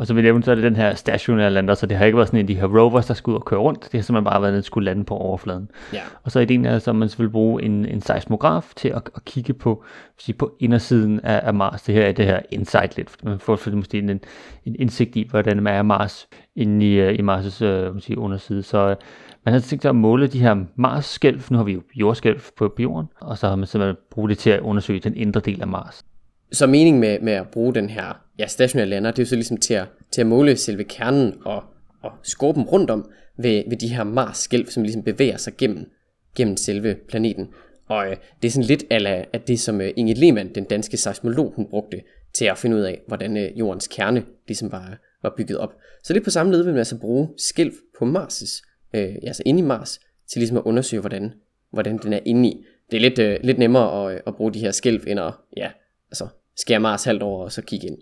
[0.00, 2.16] Og så vil jeg så er det den her stationære lander, så det har ikke
[2.16, 3.82] været sådan en af de her rovers, der skal ud og køre rundt.
[3.82, 5.70] Det har simpelthen bare været, at den skulle lande på overfladen.
[5.92, 6.00] Ja.
[6.22, 9.24] Og så er ideen er, at man vil bruge en, en seismograf til at, at
[9.24, 9.84] kigge på,
[10.18, 11.82] sige, på indersiden af, af Mars.
[11.82, 13.24] Det her er det her insight lidt.
[13.24, 17.14] Man får for måske en, en indsigt i, hvordan man er Mars inde i, øh,
[17.14, 18.62] i Mars' uh, sige, underside.
[18.62, 18.96] Så uh,
[19.44, 21.42] man har tænkt sig at måle de her Mars-skælv.
[21.50, 23.08] Nu har vi jo jordskælv på jorden.
[23.20, 26.04] Og så har man simpelthen brugt det til at undersøge den indre del af Mars.
[26.52, 29.34] Så meningen med, med at bruge den her ja, stationære lander, det er jo så
[29.34, 31.62] ligesom til at, til at måle selve kernen og,
[32.02, 35.90] og skorpen rundt om ved, ved de her Mars-skælv, som ligesom bevæger sig gennem,
[36.36, 37.48] gennem selve planeten.
[37.88, 40.96] Og øh, det er sådan lidt ala, at det, som øh, Inge Lehmann, den danske
[40.96, 42.02] seismolog, hun brugte
[42.34, 45.74] til at finde ud af, hvordan øh, jordens kerne ligesom var, var bygget op.
[46.04, 48.62] Så lidt på samme led vil man altså bruge skælv på Mars'
[48.94, 51.32] øh, altså inde i Mars, til ligesom at undersøge, hvordan,
[51.72, 52.64] hvordan den er inde i.
[52.90, 55.32] Det er lidt, øh, lidt nemmere at, øh, at bruge de her skælv, end at
[55.56, 55.70] ja,
[56.10, 56.26] altså,
[56.60, 57.98] skære Mars halvt over og så kigge ind.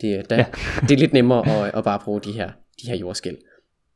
[0.00, 0.44] Det, der, ja.
[0.82, 2.50] det er lidt nemmere at, at bare bruge de her,
[2.82, 3.36] de her jordskæl.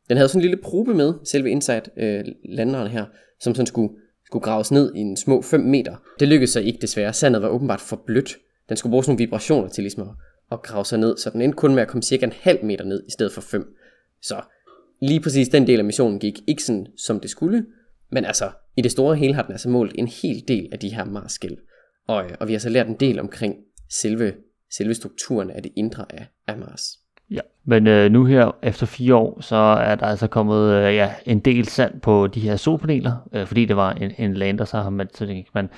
[0.08, 3.04] Den havde sådan en lille probe med, selve Insight øh, landeren her,
[3.40, 3.94] som sådan skulle,
[4.26, 5.96] skulle graves ned i en små 5 meter.
[6.20, 7.12] Det lykkedes så ikke desværre.
[7.12, 8.36] Sandet var åbenbart for blødt.
[8.68, 10.14] Den skulle bruge sådan nogle vibrationer til ligesom at,
[10.52, 12.84] at grave sig ned, så den endte kun med at komme cirka en halv meter
[12.84, 13.74] ned i stedet for 5.
[14.22, 14.42] Så
[15.02, 17.66] lige præcis den del af missionen gik ikke sådan, som det skulle,
[18.12, 20.94] men altså, i det store hele har den altså målt en hel del af de
[20.94, 21.56] her Mars-skælv.
[22.08, 23.54] Og, og vi har så lært en del omkring
[24.00, 24.36] selve,
[24.70, 27.01] selve strukturen af det indre af, af Mars.
[27.32, 31.10] Ja, men øh, nu her efter fire år, så er der altså kommet øh, ja,
[31.26, 34.80] en del sand på de her solpaneler, øh, fordi det var en, en lander, så
[34.80, 35.68] har man, så det, man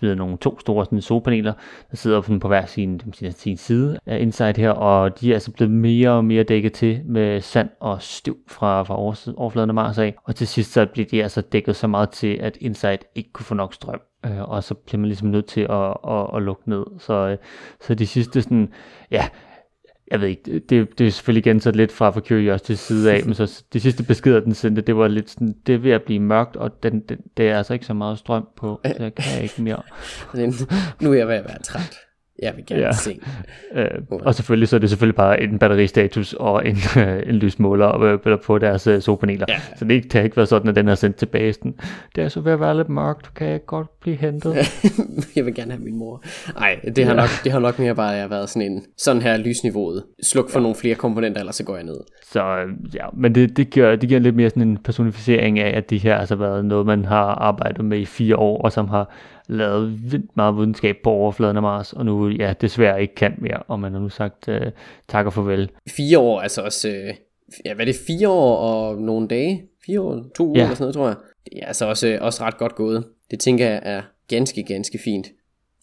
[0.00, 1.52] vi nogle to store sådan, solpaneler,
[1.90, 5.50] der sidder på hver sin, sin, sin side af Insight her, og de er altså
[5.52, 8.98] blevet mere og mere dækket til med sand og støv fra, fra
[9.36, 12.38] overfladen af Mars af, og til sidst så bliver de altså dækket så meget til,
[12.40, 14.00] at Insight ikke kunne få nok strøm.
[14.26, 16.84] Øh, og så bliver man ligesom nødt til at, at, at lukke ned.
[16.98, 17.38] Så, øh,
[17.80, 18.68] så de sidste sådan,
[19.10, 19.28] ja,
[20.12, 23.20] jeg ved ikke, det, det er selvfølgelig igen så lidt fra for Curiosity side af,
[23.26, 26.02] men så de sidste beskeder, den sendte, det var lidt sådan, det er ved at
[26.02, 29.14] blive mørkt, og den, den, det er altså ikke så meget strøm på, så jeg
[29.14, 29.82] kan ikke mere.
[31.02, 31.98] nu er jeg ved at være træt.
[32.42, 32.92] Jeg vil gerne ja.
[32.92, 33.20] se.
[33.74, 38.00] Øh, og selvfølgelig så er det selvfølgelig bare en batteristatus og en, øh, en lysmåler
[38.00, 39.46] øh, på deres øh, solpaneler.
[39.48, 39.60] Ja.
[39.76, 41.52] Så det, det har ikke været sådan, at den er sendt tilbage.
[41.52, 41.74] Sådan,
[42.16, 44.54] det er så ved at være lidt mørkt, kan jeg godt blive hentet?
[45.36, 46.22] jeg vil gerne have min mor.
[46.58, 47.20] Nej, det har, ja.
[47.20, 50.04] nok, det har nok mere bare været sådan en, sådan her lysniveauet.
[50.22, 50.62] Sluk for ja.
[50.62, 52.00] nogle flere komponenter, ellers så går jeg ned.
[52.32, 52.42] Så
[52.94, 56.00] ja, men det, det, giver, det giver lidt mere sådan en personificering af, at det
[56.00, 59.14] her altså været noget, man har arbejdet med i fire år, og som har
[59.48, 63.58] lavet vildt meget videnskab på overfladen af Mars, og nu ja, desværre ikke kan mere,
[63.58, 64.56] og man har nu sagt uh,
[65.08, 65.70] tak og farvel.
[65.88, 67.14] Fire år, altså også, uh,
[67.64, 69.62] ja, hvad er det, fire år og nogle dage?
[69.86, 70.64] Fire år, to uger ja.
[70.64, 71.16] eller sådan noget, tror jeg.
[71.44, 73.04] Det er altså også, også ret godt gået.
[73.30, 75.26] Det tænker jeg er ganske, ganske fint.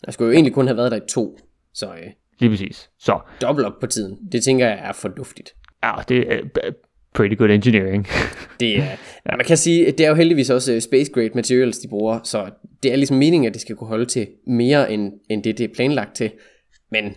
[0.06, 1.38] Jeg skulle jo egentlig kun have været der i to,
[1.74, 1.88] så...
[1.88, 1.94] Uh,
[2.40, 2.90] Lige præcis.
[3.00, 3.20] Så.
[3.42, 4.18] Dobbelt op på tiden.
[4.32, 5.50] Det tænker jeg er fornuftigt.
[5.84, 6.42] Ja, det er
[7.20, 8.08] pretty good engineering.
[8.60, 8.84] det er,
[9.26, 9.36] ja.
[9.36, 12.20] man kan sige, at det er jo heldigvis også øh, space grade materials, de bruger,
[12.24, 12.50] så
[12.84, 15.64] det er ligesom meningen, at det skal kunne holde til mere end, end det, det
[15.64, 16.32] er planlagt til.
[16.92, 17.16] Men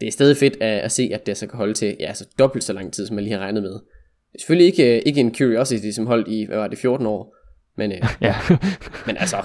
[0.00, 2.26] det er stadig fedt at, at se, at det så kan holde til ja, altså
[2.38, 3.80] dobbelt så lang tid, som man lige har regnet med.
[4.38, 7.36] Selvfølgelig ikke, øh, ikke en Curiosity, som holdt i, hvad var det, 14 år.
[7.76, 8.34] Men, øh, ja.
[9.06, 9.36] men altså,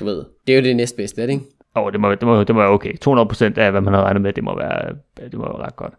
[0.00, 1.44] du ved, det er jo det næstbedste, er det ikke?
[1.76, 2.92] Åh, oh, det må, det, må, det må være okay.
[2.92, 5.94] 200% af, hvad man har regnet med, det må være, det må være ret godt.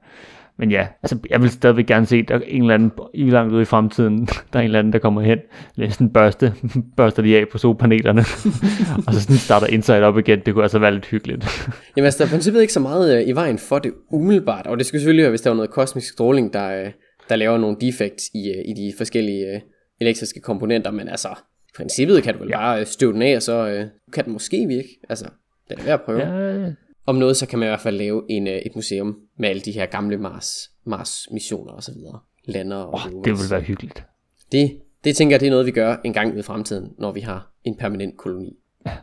[0.62, 3.54] Men ja, altså jeg vil stadigvæk gerne se, der er en eller anden i langt
[3.54, 5.40] ude i fremtiden, der er en eller anden, der kommer hen,
[5.76, 6.54] læser en børste,
[6.98, 8.22] børster de af på solpanelerne,
[9.08, 10.40] og så sådan starter Inside op igen.
[10.46, 11.70] Det kunne altså være lidt hyggeligt.
[11.96, 14.78] Jamen altså, der er princippet ikke så meget øh, i vejen for det umiddelbart, og
[14.78, 16.92] det skulle selvfølgelig være, hvis der var noget kosmisk stråling, der, øh,
[17.30, 19.62] der laver nogle defects i, øh, i de forskellige
[20.02, 21.30] elektriske komponenter, men altså,
[21.68, 22.58] i princippet kan du vel ja.
[22.58, 25.00] bare støve den af, og så kan den måske virke.
[25.10, 25.26] Altså,
[25.70, 26.20] det er værd at prøve.
[26.20, 26.72] Ja.
[27.06, 29.62] Om noget, så kan man i hvert fald lave en, øh, et museum med alle
[29.62, 32.20] de her gamle Mars, Mars missioner og så videre.
[32.46, 34.06] Lander og oh, det vil være hyggeligt.
[34.52, 37.20] Det, det tænker jeg, det er noget, vi gør en gang i fremtiden, når vi
[37.20, 38.58] har en permanent koloni.
[38.86, 38.98] Ja.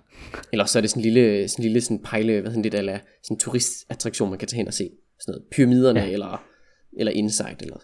[0.53, 2.75] Eller så er det sådan en lille, sådan en lille sådan pejle, hvad sådan det,
[2.75, 4.91] eller sådan en turistattraktion, man kan tage hen og se.
[5.21, 6.11] Sådan noget, pyramiderne, ja.
[6.11, 6.43] eller,
[6.93, 7.77] eller Insight, eller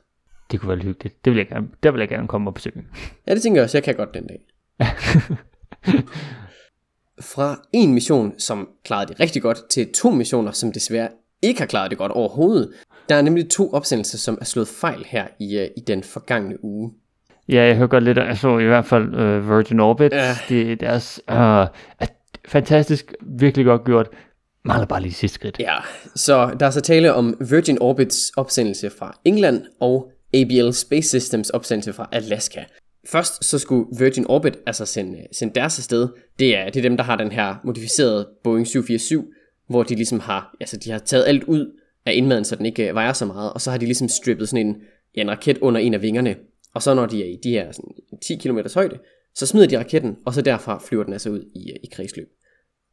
[0.50, 1.24] det kunne være hyggeligt.
[1.24, 2.84] Det vil jeg gerne, der vil jeg gerne komme og besøge.
[3.26, 3.78] Ja, det tænker jeg også.
[3.78, 4.46] Jeg kan godt den dag.
[7.20, 11.08] Fra en mission, som klarede det rigtig godt, til to missioner, som desværre
[11.42, 12.70] ikke har klaret det godt overhovedet.
[13.08, 16.64] Der er nemlig to opsendelser, som er slået fejl her i, uh, i den forgangne
[16.64, 16.92] uge.
[17.48, 20.36] Ja, jeg hører godt lidt, altså i hvert fald uh, Virgin Orbit, ja.
[20.48, 22.06] det, deres uh, er
[22.48, 24.08] fantastisk, virkelig godt gjort,
[24.64, 25.58] mangler bare lige sidste skridt.
[25.60, 25.76] Ja,
[26.14, 31.50] så der er så tale om Virgin Orbits opsendelse fra England og ABL Space Systems
[31.50, 32.64] opsendelse fra Alaska.
[33.06, 36.08] Først så skulle Virgin Orbit altså sende, sende deres afsted.
[36.38, 39.24] Det er, det er dem, der har den her modificerede Boeing 747,
[39.68, 41.72] hvor de ligesom har, altså de har taget alt ud
[42.06, 44.48] af indmaden, så den ikke øh, vejer så meget, og så har de ligesom strippet
[44.48, 44.76] sådan en,
[45.16, 46.36] ja, en raket under en af vingerne.
[46.74, 48.98] Og så når de er i de her sådan, 10 km højde,
[49.34, 52.28] så smider de raketten, og så derfra flyver den altså ud i, øh, i kredsløb.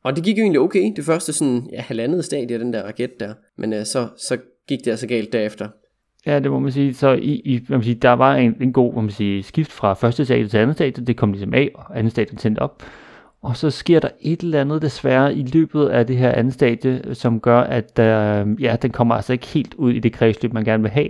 [0.03, 2.83] Og det gik jo egentlig okay, det første sådan, ja, halvandet stadie af den der
[2.83, 5.69] raket der, men uh, så, så gik det altså galt derefter.
[6.25, 6.93] Ja, det må man sige.
[6.93, 10.25] Så i, i, man sige, der var en, en god man sige, skift fra første
[10.25, 11.05] stadie til andet stadie.
[11.05, 12.83] Det kom ligesom af, og andet stadie tændt op.
[13.41, 17.15] Og så sker der et eller andet desværre i løbet af det her andet stadie,
[17.15, 20.63] som gør, at øh, ja, den kommer altså ikke helt ud i det kredsløb, man
[20.63, 21.09] gerne vil have.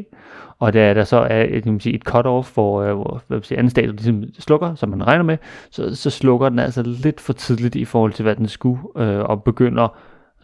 [0.60, 3.58] Og da der så er et, man sige, et cut-off, hvor, øh, hvor hvad sige,
[3.58, 5.38] andet stadie ligesom slukker, som man regner med,
[5.72, 9.20] så, så slukker den altså lidt for tidligt i forhold til, hvad den skulle, øh,
[9.20, 9.98] og begynder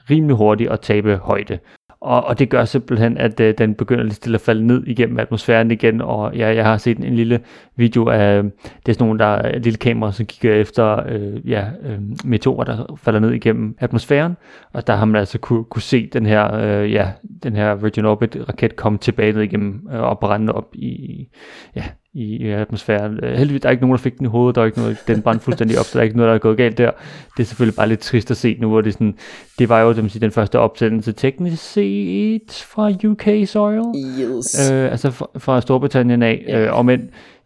[0.10, 1.60] rimelig hurtigt at tabe højde.
[2.02, 5.20] Og, og det gør simpelthen, at øh, den begynder lidt stille at falde ned igennem
[5.20, 7.40] atmosfæren igen, og ja, jeg har set en, en lille
[7.76, 11.04] video af, øh, det er sådan nogle, der er et lille kamera, som kigger efter
[11.08, 14.38] øh, ja, øh, meteorer, der falder ned igennem atmosfæren,
[14.74, 17.12] og der har man altså kunne, kunne se den her, øh, ja,
[17.44, 21.28] den her Virgin Orbit raket komme tilbage ned igennem øh, og brænde op i,
[21.76, 21.84] ja,
[22.14, 23.20] i, i atmosfæren.
[23.24, 24.98] Øh, heldigvis der er ikke nogen, der fik den i hovedet, der er ikke noget,
[25.08, 26.92] den brændte fuldstændig op, så der er ikke noget, der er gået galt der.
[27.38, 29.16] Det er selvfølgelig bare lidt trist at se nu, hvor det sådan,
[29.60, 33.82] det var jo det sige, den første opsendelse teknisk set fra UK soil.
[34.20, 34.72] Yes.
[34.72, 36.60] Øh, altså fra, fra Storbritannien af, ja.
[36.60, 37.00] øh, og men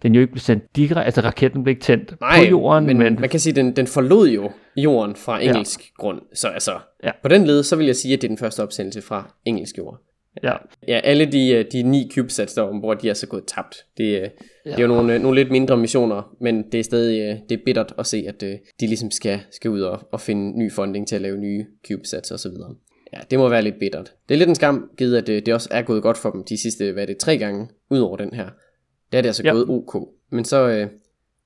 [0.03, 2.85] den jo ikke blev sendt direkte, altså raketten blev ikke tændt Nej, på jorden.
[2.85, 5.85] men, men man kan sige, den, den forlod jo jorden fra engelsk ja.
[5.97, 6.71] grund, så altså,
[7.03, 7.11] ja.
[7.21, 9.77] på den led, så vil jeg sige, at det er den første opsendelse fra engelsk
[9.77, 10.10] jord.
[10.43, 10.53] Ja.
[10.87, 13.85] Ja, alle de, øh, de ni CubeSats der ombord, de er så gået tabt.
[13.97, 14.71] Det, øh, ja.
[14.71, 17.61] det er jo nogle, øh, nogle lidt mindre missioner, men det er stadig det er
[17.65, 21.15] bittert at se, at de ligesom skal, skal ud og, og finde ny funding til
[21.15, 22.51] at lave nye CubeSats osv.
[23.13, 24.13] Ja, det må være lidt bittert.
[24.29, 26.43] Det er lidt en skam, givet at det, det også er gået godt for dem
[26.43, 28.49] de sidste, hvad er det, tre gange ud over den her.
[29.11, 29.51] Det er det altså ja.
[29.51, 30.09] gået ok.
[30.29, 30.87] Men så,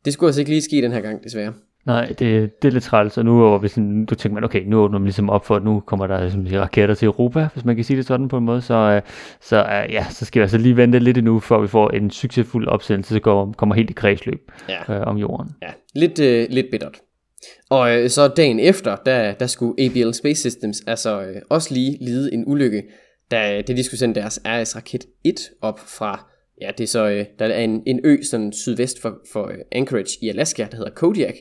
[0.05, 1.53] det skulle altså ikke lige ske den her gang, desværre.
[1.85, 4.63] Nej, det, det er lidt træls, og nu er vi sådan, du tænker man, okay,
[4.67, 7.65] nu åbner man ligesom op for, at nu kommer der ligesom, raketter til Europa, hvis
[7.65, 9.01] man kan sige det sådan på en måde, så, øh,
[9.41, 12.11] så uh, ja, så skal vi altså lige vente lidt endnu, før vi får en
[12.11, 15.01] succesfuld opsendelse, så går, kommer helt i kredsløb ja.
[15.01, 15.51] uh, om jorden.
[15.61, 16.97] Ja, lidt, uh, lidt bittert.
[17.69, 21.97] Og uh, så dagen efter, der, der skulle ABL Space Systems altså uh, også lige
[22.01, 22.83] lide en ulykke,
[23.31, 26.29] da, da de skulle sende deres RS-raket 1 op fra
[26.61, 30.17] Ja, det er så, uh, der er en, en ø sådan sydvest for, for Anchorage
[30.21, 31.35] i Alaska, der hedder Kodiak,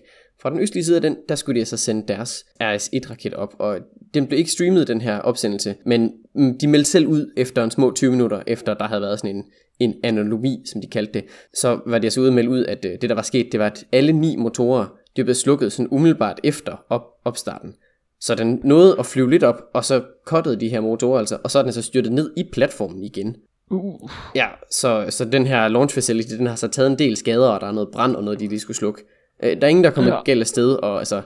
[0.45, 3.79] fra den østlige side af den, der skulle de altså sende deres RS-1-raket op, og
[4.15, 7.71] den blev ikke streamet, den her opsendelse, men mm, de meldte selv ud efter en
[7.71, 9.45] små 20 minutter, efter der havde været sådan en,
[9.81, 11.25] en analomi, som de kaldte det.
[11.55, 13.61] Så var de altså ude og melde ud, at øh, det der var sket, det
[13.61, 17.75] var, at alle ni motorer, de blev slukket sådan umiddelbart efter op, opstarten.
[18.21, 21.51] Så den nåede at flyve lidt op, og så kottede de her motorer altså, og
[21.51, 23.37] så er den så styrtet ned i platformen igen.
[23.71, 24.11] Uh.
[24.35, 27.61] Ja, så, så den her launch facility, den har så taget en del skader, og
[27.61, 29.03] der er noget brand og noget, de lige skulle slukke.
[29.43, 30.23] Øh, der er ingen, der er kommet ja.
[30.23, 31.23] galt af sted, og altså,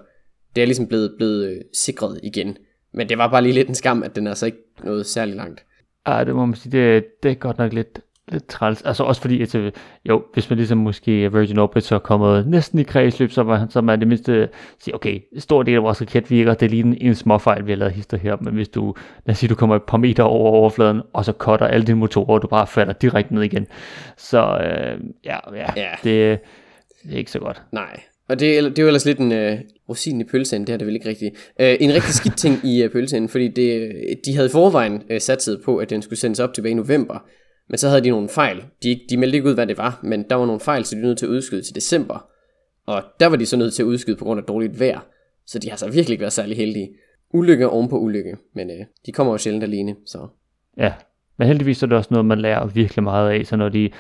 [0.57, 2.57] det er ligesom blevet, blevet øh, sikret igen.
[2.94, 5.35] Men det var bare lige lidt en skam, at den er altså ikke noget særlig
[5.35, 5.64] langt.
[6.07, 8.83] Ja, det må man sige, det, det er godt nok lidt, lidt træls.
[8.83, 9.73] Altså også fordi, at, øh,
[10.05, 13.70] jo, hvis man ligesom måske Virgin Orbit så er kommet næsten i kredsløb, så man,
[13.70, 16.83] så man det mindste sige, okay, stor del af vores raket virker, det er lige
[16.83, 18.95] en, en små fejl, vi har lavet hister her, men hvis du,
[19.26, 21.99] lad os sige, du kommer et par meter over overfladen, og så cutter alle dine
[21.99, 23.66] motorer, og du bare falder direkte ned igen.
[24.16, 25.91] Så øh, ja, ja, ja.
[26.05, 26.41] Det,
[27.09, 27.63] det er ikke så godt.
[27.73, 30.77] Nej, og det, det er jo ellers lidt en uh, rosin i pølsen, det er
[30.77, 31.35] det vel ikke rigtigt.
[31.35, 33.93] Uh, en rigtig skidt ting i uh, pølsen, fordi det,
[34.25, 37.29] de havde i forvejen uh, satset på, at den skulle sendes op tilbage i november.
[37.69, 38.65] Men så havde de nogle fejl.
[38.83, 41.01] De, de meldte ikke ud, hvad det var, men der var nogle fejl, så de
[41.01, 42.29] var nødt til at udskyde til december.
[42.87, 45.07] Og der var de så nødt til at udskyde på grund af dårligt vejr.
[45.47, 46.91] Så de har så virkelig ikke været særlig heldige.
[47.35, 50.29] Ulykke oven på ulykke, men øh, de kommer jo sjældent alene, så...
[50.77, 50.93] Ja,
[51.39, 53.91] men heldigvis er det også noget, man lærer virkelig meget af, så når de,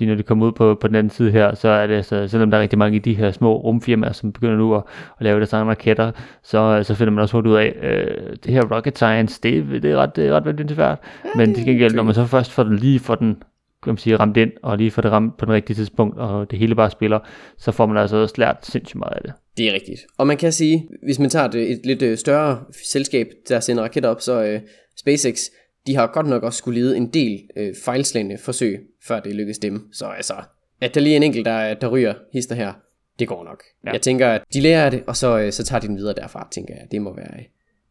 [0.00, 2.50] når de kommer ud på, på den anden side her, så er det, så, selvom
[2.50, 4.82] der er rigtig mange af de her små rumfirmaer, som begynder nu at,
[5.18, 8.52] at lave deres egne raketter, så, så finder man også hurtigt ud af, øh, det
[8.52, 10.98] her rocket science, det, det er ret, det er ret veldig svært.
[11.36, 13.36] Men det gengæld, når man så først får den lige for den
[13.82, 16.50] kan man sige, ramt ind, og lige får det ramt på den rigtige tidspunkt, og
[16.50, 17.18] det hele bare spiller,
[17.58, 19.32] så får man altså også lært sindssygt meget af det.
[19.56, 20.00] Det er rigtigt.
[20.18, 23.82] Og man kan sige, hvis man tager et, et lidt øh, større selskab, der sender
[23.82, 24.60] raketter op, så uh,
[24.96, 25.50] SpaceX,
[25.86, 29.58] de har godt nok også skulle lide en del øh, fejlslagende forsøg, før det lykkedes
[29.58, 29.92] dem.
[29.92, 30.34] Så altså,
[30.80, 32.72] at der lige er en enkelt, der, der ryger hister her,
[33.18, 33.62] det går nok.
[33.86, 33.92] Ja.
[33.92, 36.48] Jeg tænker, at de lærer det, og så, øh, så tager de den videre derfra,
[36.50, 36.86] tænker jeg.
[36.90, 37.44] Det må være,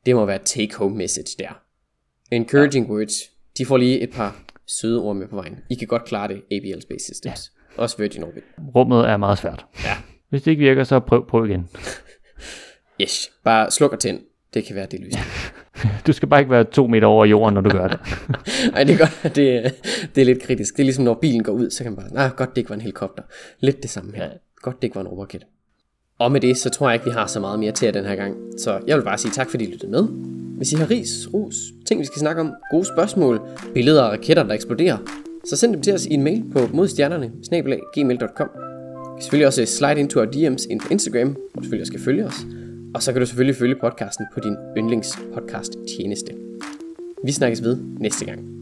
[0.06, 1.62] det må være take-home message der.
[2.32, 2.94] Encouraging ja.
[2.94, 3.14] words.
[3.58, 5.60] De får lige et par søde ord med på vejen.
[5.70, 7.52] I kan godt klare det, ABL Space Systems.
[7.78, 7.82] Ja.
[7.82, 8.44] Også Virgin Orbit.
[8.76, 9.66] Rummet er meget svært.
[9.84, 9.98] Ja.
[10.30, 11.70] Hvis det ikke virker, så prøv, prøv igen.
[13.02, 14.22] yes, bare sluk og tænd.
[14.54, 15.26] Det kan være det løsning.
[16.08, 18.00] Du skal bare ikke være to meter over jorden, når du gør det.
[18.74, 19.36] Nej, det er godt.
[19.36, 19.74] Det,
[20.16, 20.78] det er lidt kritisk.
[20.78, 22.70] Det er ligesom, når bilen går ud, så kan man bare, nej, godt det ikke
[22.70, 23.24] var en helikopter.
[23.60, 24.24] Lidt det samme her.
[24.24, 24.30] Ja.
[24.62, 25.46] Godt det ikke var en rumraket.
[26.20, 28.16] Og med det, så tror jeg ikke, vi har så meget mere til den her
[28.16, 28.36] gang.
[28.58, 30.08] Så jeg vil bare sige tak, fordi I lyttede med.
[30.58, 31.56] Hvis I har ris, ros,
[31.88, 33.42] ting vi skal snakke om, gode spørgsmål,
[33.74, 34.98] billeder af raketter, der eksploderer,
[35.46, 37.32] så send dem til os i en mail på modstjernerne,
[37.94, 38.48] gmail.com.
[38.48, 41.92] I kan selvfølgelig også slide into our DM's ind på Instagram, hvor du selvfølgelig også
[41.92, 42.36] skal følge os.
[42.98, 46.32] Og så kan du selvfølgelig følge podcasten på din yndlings podcast tjeneste.
[47.26, 48.57] Vi snakkes ved næste gang.